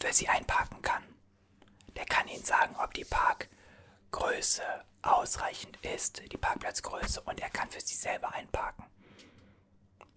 für 0.00 0.12
Sie 0.12 0.28
einparken 0.28 0.82
kann. 0.82 1.02
Der 1.96 2.04
kann 2.04 2.28
Ihnen 2.28 2.44
sagen, 2.44 2.76
ob 2.76 2.94
die 2.94 3.04
Parkgröße 3.04 4.62
ausreichend 5.02 5.76
ist, 5.84 6.22
die 6.32 6.36
Parkplatzgröße, 6.36 7.20
und 7.22 7.40
er 7.40 7.50
kann 7.50 7.70
für 7.70 7.80
Sie 7.80 7.94
selber 7.94 8.32
einparken. 8.32 8.84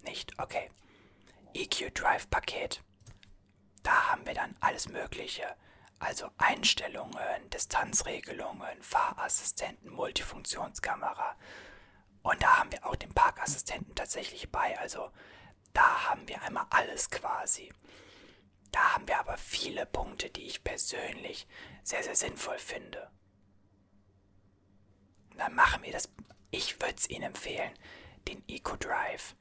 Nicht? 0.04 0.38
Okay. 0.40 0.70
EQ 1.54 1.94
Drive 1.94 2.30
Paket. 2.30 2.82
Da 3.84 4.10
haben 4.10 4.26
wir 4.26 4.34
dann 4.34 4.56
alles 4.60 4.90
Mögliche. 4.90 5.56
Also 6.00 6.30
Einstellungen, 6.38 7.50
Distanzregelungen, 7.52 8.82
Fahrassistenten, 8.82 9.92
Multifunktionskamera, 9.92 11.36
und 12.24 12.42
da 12.42 12.58
haben 12.60 12.72
wir 12.72 12.86
auch 12.86 12.96
den 12.96 13.14
Parkassistenten 13.14 13.96
tatsächlich 13.96 14.52
bei. 14.52 14.78
Also 14.80 15.12
da 15.74 16.10
haben 16.10 16.28
wir 16.28 16.42
einmal 16.44 16.66
alles 16.70 17.10
quasi. 17.10 17.72
Da 18.72 18.94
haben 18.94 19.08
wir 19.08 19.20
aber 19.20 19.38
viele 19.38 19.86
Punkte, 19.86 20.30
die 20.30 20.44
ich 20.46 20.64
persönlich 20.64 21.48
sehr, 21.84 22.04
sehr 22.04 22.16
sinnvoll 22.16 22.58
finde. 22.58 23.12
Dann 25.36 25.56
machen 25.56 25.84
wir 25.84 25.92
das. 25.92 26.10
Ich 26.52 26.80
würde 26.82 26.96
es 26.96 27.10
Ihnen 27.10 27.24
empfehlen, 27.24 27.74
den 28.28 28.44
Eco 28.48 28.76
Drive 28.76 29.36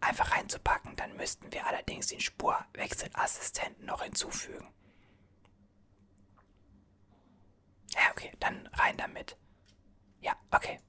einfach 0.00 0.32
reinzupacken. 0.32 0.94
Dann 0.96 1.16
müssten 1.16 1.52
wir 1.52 1.66
allerdings 1.66 2.08
den 2.08 2.20
Spurwechselassistenten 2.20 3.86
noch 3.86 4.02
hinzufügen. 4.02 4.72
Ja, 7.94 8.10
okay, 8.10 8.32
dann 8.38 8.66
rein 8.68 8.96
damit. 8.98 9.36
Ja, 10.20 10.36
okay. 10.50 10.80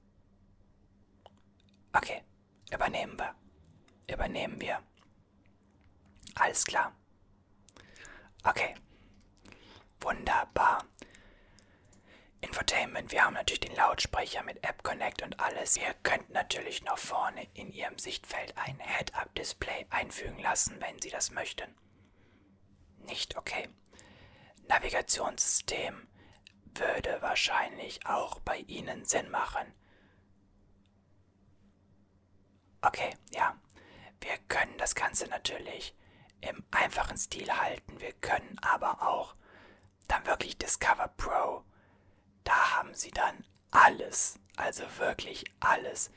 Okay, 1.92 2.22
übernehmen 2.72 3.18
wir. 3.18 3.34
Übernehmen 4.12 4.60
wir. 4.60 4.82
Alles 6.36 6.64
klar. 6.64 6.92
Okay. 8.44 8.74
Wunderbar. 10.00 10.84
Infotainment, 12.40 13.12
wir 13.12 13.24
haben 13.24 13.34
natürlich 13.34 13.60
den 13.60 13.76
Lautsprecher 13.76 14.42
mit 14.42 14.64
App 14.64 14.82
Connect 14.82 15.22
und 15.22 15.38
alles. 15.40 15.76
Ihr 15.76 15.94
könnt 16.02 16.30
natürlich 16.30 16.82
noch 16.84 16.96
vorne 16.96 17.46
in 17.52 17.70
Ihrem 17.70 17.98
Sichtfeld 17.98 18.56
ein 18.56 18.78
Head-Up-Display 18.80 19.86
einfügen 19.90 20.38
lassen, 20.38 20.80
wenn 20.80 21.00
Sie 21.02 21.10
das 21.10 21.30
möchten. 21.30 21.74
Nicht 23.00 23.36
okay. 23.36 23.68
Navigationssystem 24.68 26.08
würde 26.74 27.20
wahrscheinlich 27.20 28.06
auch 28.06 28.40
bei 28.40 28.58
Ihnen 28.58 29.04
Sinn 29.04 29.28
machen. 29.30 29.74
Okay, 32.82 33.14
ja. 33.30 33.54
Wir 34.20 34.36
können 34.48 34.76
das 34.78 34.94
Ganze 34.94 35.26
natürlich 35.28 35.94
im 36.40 36.64
einfachen 36.70 37.16
Stil 37.16 37.50
halten. 37.50 38.00
Wir 38.00 38.12
können 38.12 38.58
aber 38.62 39.02
auch 39.02 39.34
dann 40.08 40.26
wirklich 40.26 40.58
Discover 40.58 41.08
Pro. 41.16 41.64
Da 42.44 42.76
haben 42.76 42.94
Sie 42.94 43.10
dann 43.10 43.44
alles, 43.70 44.38
also 44.56 44.82
wirklich 44.98 45.44
alles. 45.60 46.10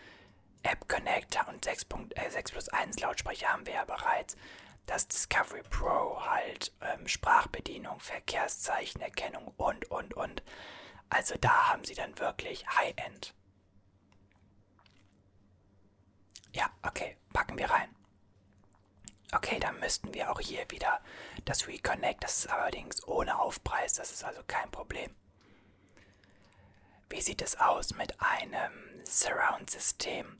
App 0.63 0.87
Connector 0.87 1.47
und 1.49 1.65
6, 1.65 1.85
äh, 2.15 2.29
6 2.29 2.51
plus 2.51 2.69
1 2.69 2.99
Lautsprecher 2.99 3.49
haben 3.49 3.65
wir 3.65 3.73
ja 3.73 3.85
bereits. 3.85 4.37
Das 4.85 5.07
Discovery 5.07 5.63
Pro 5.69 6.25
halt 6.25 6.73
ähm, 6.81 7.07
Sprachbedienung, 7.07 7.99
Verkehrszeichenerkennung 7.99 9.53
und, 9.57 9.89
und, 9.91 10.13
und. 10.13 10.43
Also 11.09 11.35
da 11.39 11.69
haben 11.69 11.83
Sie 11.83 11.95
dann 11.95 12.17
wirklich 12.19 12.65
High-End. 12.67 13.33
Ja, 16.53 16.69
okay, 16.83 17.17
packen 17.33 17.57
wir 17.57 17.69
rein. 17.69 17.93
Okay, 19.33 19.59
dann 19.59 19.79
müssten 19.79 20.13
wir 20.13 20.31
auch 20.31 20.39
hier 20.39 20.69
wieder 20.69 21.01
das 21.45 21.67
Reconnect. 21.67 22.23
Das 22.23 22.37
ist 22.37 22.49
allerdings 22.49 23.05
ohne 23.07 23.39
Aufpreis, 23.39 23.93
das 23.93 24.11
ist 24.11 24.23
also 24.23 24.41
kein 24.45 24.69
Problem. 24.69 25.13
Wie 27.09 27.21
sieht 27.21 27.41
es 27.41 27.59
aus 27.59 27.95
mit 27.95 28.21
einem 28.21 28.71
Surround-System? 29.05 30.39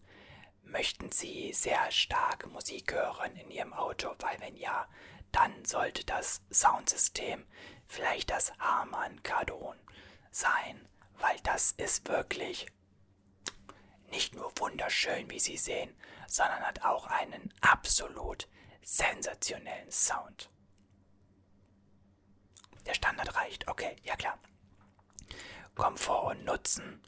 Möchten 0.63 1.11
Sie 1.11 1.53
sehr 1.53 1.91
stark 1.91 2.47
Musik 2.47 2.93
hören 2.93 3.35
in 3.35 3.49
Ihrem 3.51 3.73
Auto? 3.73 4.13
Weil 4.19 4.39
wenn 4.39 4.55
ja, 4.55 4.87
dann 5.31 5.65
sollte 5.65 6.05
das 6.05 6.41
Soundsystem 6.51 7.45
vielleicht 7.87 8.29
das 8.29 8.53
Harman 8.59 9.21
Kardon 9.23 9.75
sein, 10.31 10.87
weil 11.19 11.37
das 11.43 11.71
ist 11.71 12.07
wirklich 12.07 12.67
nicht 14.09 14.35
nur 14.35 14.51
wunderschön, 14.57 15.29
wie 15.29 15.39
Sie 15.39 15.57
sehen, 15.57 15.95
sondern 16.27 16.61
hat 16.61 16.83
auch 16.83 17.07
einen 17.07 17.53
absolut 17.61 18.47
sensationellen 18.81 19.91
Sound. 19.91 20.49
Der 22.85 22.93
Standard 22.93 23.35
reicht, 23.35 23.67
okay, 23.67 23.95
ja 24.03 24.15
klar. 24.15 24.37
Komfort 25.75 26.31
und 26.31 26.45
Nutzen. 26.45 27.01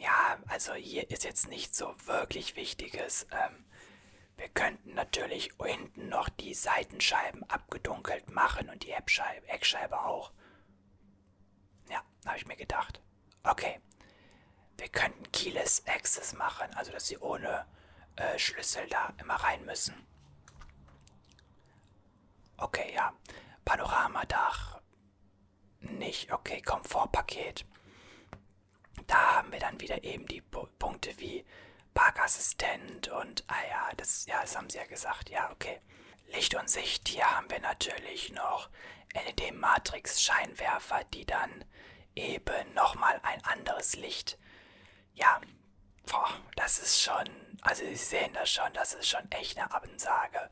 Ja, 0.00 0.38
also 0.46 0.74
hier 0.74 1.10
ist 1.10 1.24
jetzt 1.24 1.48
nicht 1.48 1.74
so 1.74 1.94
wirklich 2.06 2.56
Wichtiges. 2.56 3.26
Ähm, 3.30 3.64
wir 4.36 4.48
könnten 4.48 4.94
natürlich 4.94 5.50
hinten 5.62 6.08
noch 6.08 6.28
die 6.28 6.54
Seitenscheiben 6.54 7.42
abgedunkelt 7.50 8.30
machen 8.30 8.70
und 8.70 8.84
die 8.84 8.92
Eckscheibe 8.92 10.00
auch. 10.00 10.32
Ja, 11.90 12.02
habe 12.24 12.38
ich 12.38 12.46
mir 12.46 12.56
gedacht. 12.56 13.00
Okay. 13.42 13.80
Wir 14.76 14.88
könnten 14.88 15.30
Keyless 15.32 15.82
Access 15.86 16.34
machen, 16.34 16.72
also 16.74 16.92
dass 16.92 17.08
sie 17.08 17.18
ohne 17.18 17.66
äh, 18.18 18.38
Schlüssel 18.38 18.86
da 18.88 19.12
immer 19.18 19.34
rein 19.34 19.64
müssen. 19.64 19.94
Okay, 22.56 22.92
ja. 22.94 23.12
Panoramadach. 23.64 24.80
Nicht. 25.80 26.32
Okay, 26.32 26.60
Komfortpaket. 26.60 27.64
Da 29.06 29.36
haben 29.36 29.52
wir 29.52 29.60
dann 29.60 29.80
wieder 29.80 30.02
eben 30.02 30.26
die 30.26 30.40
P 30.40 30.66
Punkte 30.78 31.18
wie 31.18 31.44
Parkassistent 31.94 33.08
und, 33.08 33.44
ah 33.48 33.66
ja, 33.68 33.90
das, 33.96 34.26
ja, 34.26 34.40
das 34.40 34.56
haben 34.56 34.70
sie 34.70 34.78
ja 34.78 34.86
gesagt. 34.86 35.30
Ja, 35.30 35.50
okay. 35.50 35.80
Licht 36.26 36.54
und 36.54 36.68
Sicht, 36.68 37.08
hier 37.08 37.24
haben 37.24 37.48
wir 37.50 37.60
natürlich 37.60 38.32
noch 38.32 38.68
LED-Matrix-Scheinwerfer, 39.14 41.04
die 41.14 41.24
dann 41.24 41.64
eben 42.14 42.74
nochmal 42.74 43.18
ein 43.22 43.42
anderes 43.44 43.96
Licht 43.96 44.38
ja, 45.18 45.40
boah, 46.08 46.28
das 46.56 46.78
ist 46.78 47.00
schon, 47.02 47.28
also 47.62 47.84
Sie 47.84 47.96
sehen 47.96 48.32
das 48.34 48.50
schon, 48.50 48.72
das 48.72 48.94
ist 48.94 49.08
schon 49.08 49.30
echt 49.30 49.58
eine 49.58 49.72
Abensage. 49.72 50.50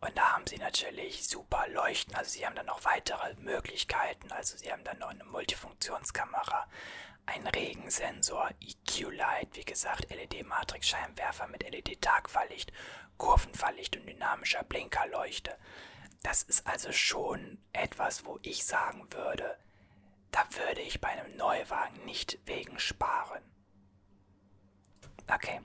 Und 0.00 0.16
da 0.16 0.32
haben 0.34 0.46
Sie 0.46 0.56
natürlich 0.56 1.28
super 1.28 1.66
Leuchten, 1.68 2.14
also 2.14 2.30
Sie 2.30 2.46
haben 2.46 2.54
dann 2.54 2.66
noch 2.66 2.84
weitere 2.84 3.34
Möglichkeiten, 3.34 4.32
also 4.32 4.56
Sie 4.56 4.72
haben 4.72 4.84
dann 4.84 4.98
noch 4.98 5.10
eine 5.10 5.24
Multifunktionskamera, 5.24 6.66
einen 7.26 7.46
Regensensor, 7.46 8.50
EQ-Light, 8.60 9.48
wie 9.52 9.64
gesagt, 9.64 10.10
LED-Matrix-Scheinwerfer 10.10 11.46
mit 11.48 11.62
LED-Tagfahrlicht, 11.62 12.72
Kurvenfahrlicht 13.18 13.96
und 13.96 14.06
dynamischer 14.06 14.64
Blinkerleuchte. 14.64 15.56
Das 16.22 16.42
ist 16.42 16.66
also 16.66 16.92
schon 16.92 17.58
etwas, 17.72 18.24
wo 18.24 18.38
ich 18.42 18.64
sagen 18.64 19.06
würde, 19.12 19.58
da 20.32 20.44
würde 20.64 20.80
ich 20.80 21.00
bei 21.00 21.08
einem 21.08 21.36
Neuwagen 21.36 22.04
nicht 22.04 22.38
wegen 22.46 22.78
sparen. 22.78 23.49
Okay. 25.32 25.60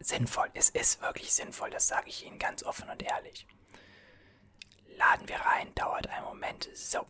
Sinnvoll. 0.00 0.50
Es 0.54 0.70
ist 0.70 1.00
wirklich 1.00 1.32
sinnvoll, 1.32 1.70
das 1.70 1.86
sage 1.86 2.08
ich 2.08 2.24
Ihnen 2.26 2.38
ganz 2.38 2.64
offen 2.64 2.90
und 2.90 3.02
ehrlich. 3.02 3.46
Laden 4.96 5.28
wir 5.28 5.36
rein, 5.36 5.74
dauert 5.74 6.08
einen 6.08 6.26
Moment. 6.26 6.68
So. 6.74 7.06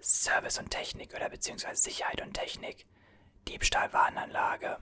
Service 0.00 0.58
und 0.58 0.70
Technik 0.70 1.14
oder 1.14 1.28
beziehungsweise 1.28 1.82
Sicherheit 1.82 2.20
und 2.20 2.34
Technik. 2.34 2.86
Diebstahlwarnanlage. 3.48 4.78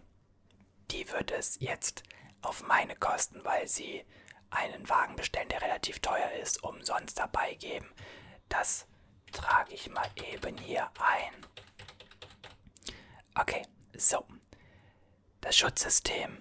Die 0.91 1.11
wird 1.11 1.31
es 1.31 1.59
jetzt 1.61 2.03
auf 2.43 2.63
meine 2.67 2.97
Kosten, 2.97 3.43
weil 3.45 3.67
Sie 3.69 4.05
einen 4.51 4.89
Wagen 4.89 5.17
bestellen, 5.17 5.49
der 5.49 5.63
relativ 5.63 6.01
teuer 6.01 6.31
ist, 6.43 6.63
umsonst 6.63 7.19
dabei 7.19 7.55
geben. 7.55 7.89
Das 8.49 8.87
trage 9.33 9.73
ich 9.73 9.89
mal 9.89 10.09
eben 10.17 10.59
hier 10.59 10.91
ein. 11.01 11.35
Okay, 13.35 13.63
so. 13.97 14.27
Das 15.43 15.57
Schutzsystem. 15.57 16.39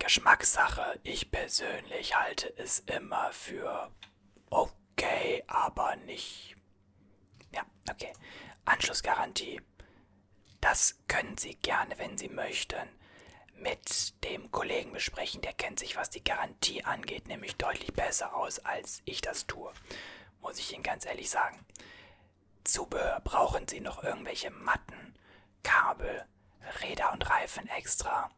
Geschmackssache. 0.00 0.98
Ich 1.04 1.30
persönlich 1.30 2.18
halte 2.18 2.52
es 2.58 2.80
immer 2.80 3.32
für 3.32 3.92
okay, 4.50 5.44
aber 5.46 5.94
nicht. 5.94 6.56
Ja, 7.54 7.62
okay. 7.88 8.12
Anschlussgarantie. 8.64 9.60
Das 10.60 10.98
können 11.06 11.38
Sie 11.38 11.54
gerne, 11.54 11.96
wenn 11.98 12.18
Sie 12.18 12.28
möchten, 12.28 12.88
mit 13.54 14.24
dem 14.24 14.50
Kollegen 14.50 14.92
besprechen. 14.92 15.40
Der 15.40 15.52
kennt 15.52 15.78
sich, 15.78 15.94
was 15.94 16.10
die 16.10 16.24
Garantie 16.24 16.82
angeht, 16.82 17.28
nämlich 17.28 17.54
deutlich 17.54 17.92
besser 17.92 18.34
aus, 18.34 18.58
als 18.58 19.00
ich 19.04 19.20
das 19.20 19.46
tue. 19.46 19.72
Muss 20.40 20.58
ich 20.58 20.72
Ihnen 20.72 20.82
ganz 20.82 21.06
ehrlich 21.06 21.30
sagen. 21.30 21.64
Zubehör 22.64 23.20
brauchen 23.20 23.68
Sie 23.68 23.80
noch 23.80 24.02
irgendwelche 24.02 24.50
Matten, 24.50 25.14
Kabel, 25.62 26.26
Räder 26.82 27.12
und 27.12 27.28
Reifen 27.28 27.68
extra, 27.68 28.30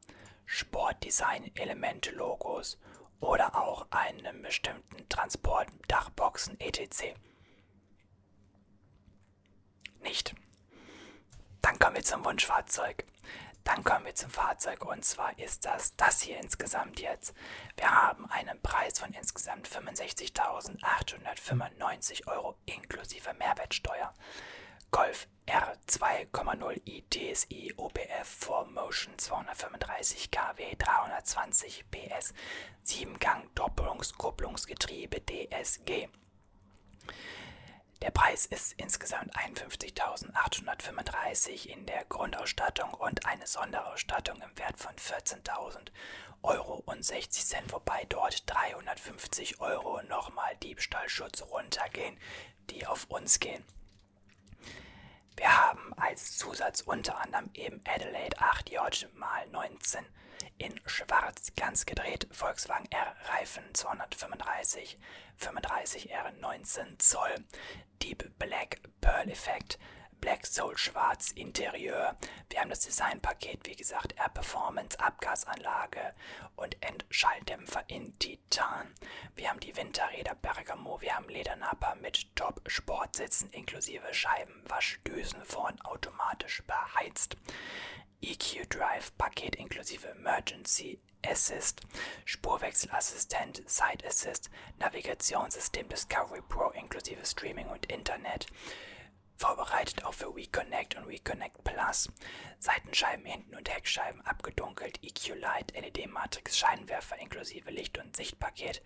Sportdesign-Elemente-Logos 0.47 2.79
oder 3.21 3.55
auch 3.55 3.87
einen 3.91 4.43
bestimmten 4.43 5.09
Transport, 5.09 5.69
Dachboxen 5.89 6.61
etc. 6.61 7.15
Nicht. 10.01 10.35
Dann 11.63 11.79
kommen 11.79 11.97
wir 11.97 12.03
zum 12.03 12.23
Wunschfahrzeug. 12.25 13.05
Dann 13.65 13.85
kommen 13.85 14.07
wir 14.07 14.15
zum 14.15 14.31
Fahrzeug 14.31 14.87
und 14.87 15.05
zwar 15.05 15.39
ist 15.39 15.67
das 15.67 15.95
das 15.97 16.23
hier 16.23 16.39
insgesamt 16.39 16.99
jetzt. 17.01 17.35
Wir 17.77 17.95
haben 17.95 18.25
einen 18.31 18.63
Preis 18.63 18.99
von 18.99 19.13
insgesamt 19.13 19.69
65.895 19.69 22.27
Euro 22.27 22.57
inklusive 22.65 23.35
Mehrwertsteuer. 23.35 24.15
Golf 24.91 25.29
R2,0 25.47 26.83
ITSI 26.85 27.73
OPF 27.77 28.49
4Motion 28.49 29.17
235 29.17 30.31
kW 30.31 30.77
320 30.77 31.85
PS 31.91 32.35
7-Gang 32.85 33.49
Doppelungskupplungsgetriebe 33.55 35.21
DSG. 35.21 36.09
Der 38.03 38.11
Preis 38.11 38.45
ist 38.47 38.73
insgesamt 38.79 39.37
51.835 39.37 41.67
in 41.67 41.87
der 41.87 42.05
Grundausstattung 42.07 42.93
und 42.95 43.27
eine 43.27 43.47
Sonderausstattung 43.47 44.43
im 44.43 44.59
Wert 44.59 44.81
von 44.81 44.97
14.000 44.97 45.93
Euro 46.43 46.83
und 46.87 47.05
60 47.05 47.47
Cent, 47.47 47.73
wobei 47.73 48.07
dort 48.09 48.51
350 48.51 49.61
Euro 49.61 50.03
nochmal 50.03 50.57
Diebstahlschutz 50.57 51.43
runtergehen, 51.43 52.19
die 52.71 52.85
auf 52.87 53.05
uns 53.05 53.39
gehen. 53.39 53.63
Wir 55.41 55.59
haben 55.59 55.95
als 55.97 56.37
Zusatz 56.37 56.83
unter 56.83 57.19
anderem 57.19 57.49
eben 57.55 57.81
Adelaide 57.89 58.37
8J 58.37 59.07
mal 59.15 59.47
19 59.49 60.05
in 60.59 60.79
schwarz 60.85 61.55
ganz 61.57 61.87
gedreht, 61.87 62.29
Volkswagen 62.31 62.85
R 62.93 63.17
Reifen 63.25 63.63
235, 63.73 64.99
35 65.37 66.11
R 66.11 66.31
19 66.43 66.99
Zoll, 66.99 67.35
Deep 68.03 68.39
Black 68.39 68.83
Pearl 69.01 69.31
Effect, 69.31 69.79
Black 70.21 70.47
Soul 70.47 70.77
Schwarz 70.77 71.31
Interieur. 71.31 72.17
Wir 72.51 72.61
haben 72.61 72.71
das 72.71 72.81
Designpaket, 72.81 73.67
wie 73.67 73.75
gesagt, 73.75 74.15
Air 74.19 74.29
Performance, 74.29 74.99
Abgasanlage 75.01 76.15
und 76.57 76.77
Endschalldämpfer 76.83 77.85
in 77.89 78.19
Titan. 78.19 78.95
Wir 79.35 79.49
haben 79.49 79.61
die 79.61 79.75
Winterräder 79.77 80.35
Bergamo, 80.35 81.01
wir 81.01 81.17
haben 81.17 81.29
Ledernapper 81.29 81.97
mit 81.97 82.35
Top-Sportsitzen 82.37 83.51
inklusive 83.51 84.13
Scheibenwaschdüsen 84.13 85.45
vorn 85.45 85.81
automatisch 85.83 86.63
beheizt. 86.67 87.37
EQ 88.23 88.69
Drive 88.69 89.17
Paket 89.17 89.57
inklusive 89.57 90.07
Emergency 90.09 91.01
Assist, 91.27 91.81
Spurwechselassistent, 92.25 93.63
Side 93.67 94.07
Assist, 94.07 94.51
Navigationssystem 94.79 95.89
Discovery 95.89 96.43
Pro 96.49 96.71
inklusive 96.71 97.25
Streaming 97.25 97.69
und 97.69 97.87
Internet, 97.87 98.47
vorbereitet 99.41 100.05
auch 100.05 100.13
für 100.13 100.37
WeConnect 100.37 100.97
und 100.97 101.09
WeConnect 101.09 101.65
Plus, 101.65 102.11
Seitenscheiben 102.59 103.25
hinten 103.25 103.55
und 103.55 103.71
Heckscheiben 103.75 104.21
abgedunkelt, 104.27 105.03
EQ 105.03 105.41
Light, 105.41 105.73
LED 105.75 106.11
Matrix, 106.11 106.59
Scheinwerfer 106.59 107.19
inklusive 107.19 107.71
Licht- 107.71 107.97
und 107.97 108.15
Sichtpaket 108.15 108.83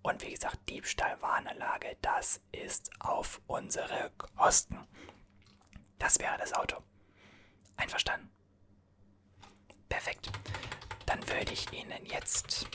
und 0.00 0.22
wie 0.22 0.30
gesagt 0.30 0.66
Diebstahlwarnanlage, 0.70 1.98
das 2.00 2.40
ist 2.52 2.90
auf 3.00 3.42
unsere 3.46 4.10
Kosten. 4.16 4.88
Das 5.98 6.18
wäre 6.18 6.38
das 6.38 6.54
Auto. 6.54 6.78
Einverstanden? 7.76 8.30
Perfekt. 9.90 10.30
Dann 11.04 11.20
würde 11.28 11.52
ich 11.52 11.70
Ihnen 11.70 12.06
jetzt 12.06 12.66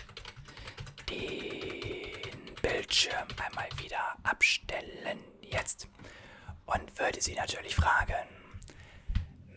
den 1.10 2.54
Bildschirm 2.62 3.28
einmal 3.44 3.70
wieder 3.80 4.18
abstellen. 4.22 5.20
Jetzt. 5.42 5.88
Sie 7.24 7.36
natürlich 7.36 7.76
fragen, 7.76 8.28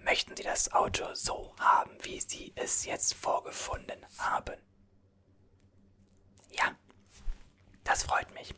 möchten 0.04 0.36
Sie 0.36 0.44
das 0.44 0.72
Auto 0.72 1.12
so 1.14 1.52
haben, 1.58 1.90
wie 2.02 2.20
Sie 2.20 2.52
es 2.54 2.84
jetzt 2.84 3.14
vorgefunden 3.14 4.06
haben? 4.18 4.56
Ja, 6.52 6.76
das 7.82 8.04
freut 8.04 8.32
mich. 8.34 8.54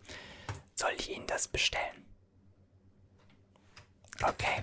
Soll 0.74 0.92
ich 0.98 1.10
Ihnen 1.10 1.26
das 1.26 1.48
bestellen? 1.48 2.06
Okay. 4.22 4.62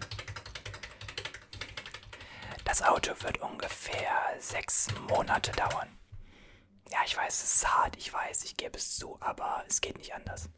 Das 2.65 2.83
Auto 2.83 3.13
wird 3.23 3.39
ungefähr 3.39 4.35
sechs 4.37 4.87
Monate 5.09 5.51
dauern. 5.53 5.97
Ja, 6.91 6.99
ich 7.03 7.17
weiß, 7.17 7.41
es 7.41 7.55
ist 7.55 7.75
hart, 7.75 7.95
ich 7.97 8.13
weiß, 8.13 8.43
ich 8.43 8.57
gebe 8.57 8.77
es 8.77 8.95
zu, 8.95 9.19
aber 9.21 9.63
es 9.67 9.81
geht 9.81 9.97
nicht 9.97 10.13
anders. 10.13 10.49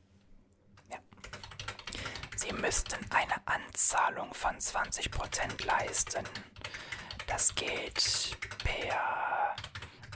Sie 2.38 2.54
müssten 2.54 3.00
eine 3.10 3.36
Anzahlung 3.48 4.32
von 4.32 4.56
20% 4.58 5.66
leisten. 5.66 6.24
Das 7.26 7.56
geht 7.56 8.38
per 8.60 9.56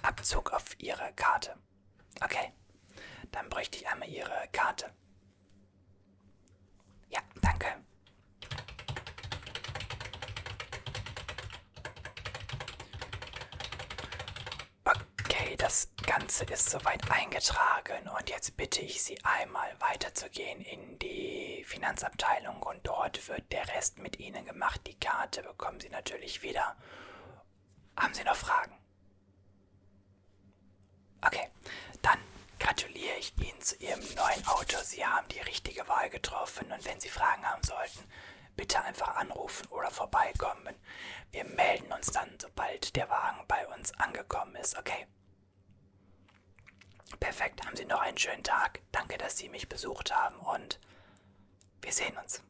Abzug 0.03 0.53
auf 0.53 0.65
Ihre 0.77 1.11
Karte. 1.15 1.55
Okay, 2.23 2.53
dann 3.31 3.49
bräuchte 3.49 3.79
ich 3.79 3.87
einmal 3.87 4.07
Ihre 4.07 4.47
Karte. 4.51 4.93
Ja, 7.09 7.21
danke. 7.41 7.67
Okay, 14.83 15.55
das 15.57 15.89
Ganze 16.05 16.43
ist 16.45 16.69
soweit 16.69 17.09
eingetragen 17.11 18.07
und 18.15 18.29
jetzt 18.29 18.55
bitte 18.57 18.81
ich 18.81 19.01
Sie 19.01 19.17
einmal 19.23 19.75
weiterzugehen 19.79 20.61
in 20.61 20.99
die 20.99 21.30
Finanzabteilung 21.71 22.61
und 22.63 22.85
dort 22.85 23.27
wird 23.29 23.49
der 23.51 23.65
Rest 23.69 23.97
mit 23.97 24.19
Ihnen 24.19 24.45
gemacht. 24.45 24.81
Die 24.87 24.99
Karte 24.99 25.41
bekommen 25.41 25.79
Sie 25.79 25.89
natürlich 25.89 26.41
wieder. 26.41 26.75
Haben 27.97 28.13
Sie 28.13 28.25
noch 28.25 28.35
Fragen? 28.35 28.77
Okay, 31.25 31.49
dann 32.01 32.19
gratuliere 32.59 33.15
ich 33.17 33.33
Ihnen 33.37 33.61
zu 33.61 33.75
Ihrem 33.77 34.01
neuen 34.15 34.47
Auto. 34.47 34.77
Sie 34.83 35.05
haben 35.05 35.27
die 35.29 35.39
richtige 35.39 35.87
Wahl 35.87 36.09
getroffen 36.09 36.69
und 36.71 36.83
wenn 36.83 36.99
Sie 36.99 37.09
Fragen 37.09 37.45
haben 37.45 37.63
sollten, 37.63 38.03
bitte 38.57 38.83
einfach 38.83 39.15
anrufen 39.15 39.67
oder 39.67 39.91
vorbeikommen. 39.91 40.75
Wir 41.31 41.45
melden 41.45 41.93
uns 41.93 42.07
dann, 42.07 42.37
sobald 42.37 42.97
der 42.97 43.09
Wagen 43.09 43.45
bei 43.47 43.65
uns 43.67 43.97
angekommen 43.97 44.55
ist, 44.55 44.77
okay? 44.77 45.07
Perfekt, 47.19 47.65
haben 47.65 47.77
Sie 47.77 47.85
noch 47.85 48.01
einen 48.01 48.17
schönen 48.17 48.43
Tag. 48.43 48.81
Danke, 48.91 49.17
dass 49.17 49.37
Sie 49.37 49.47
mich 49.47 49.69
besucht 49.69 50.13
haben 50.13 50.35
und 50.37 50.79
wir 51.81 51.91
sehen 51.91 52.15
uns. 52.17 52.41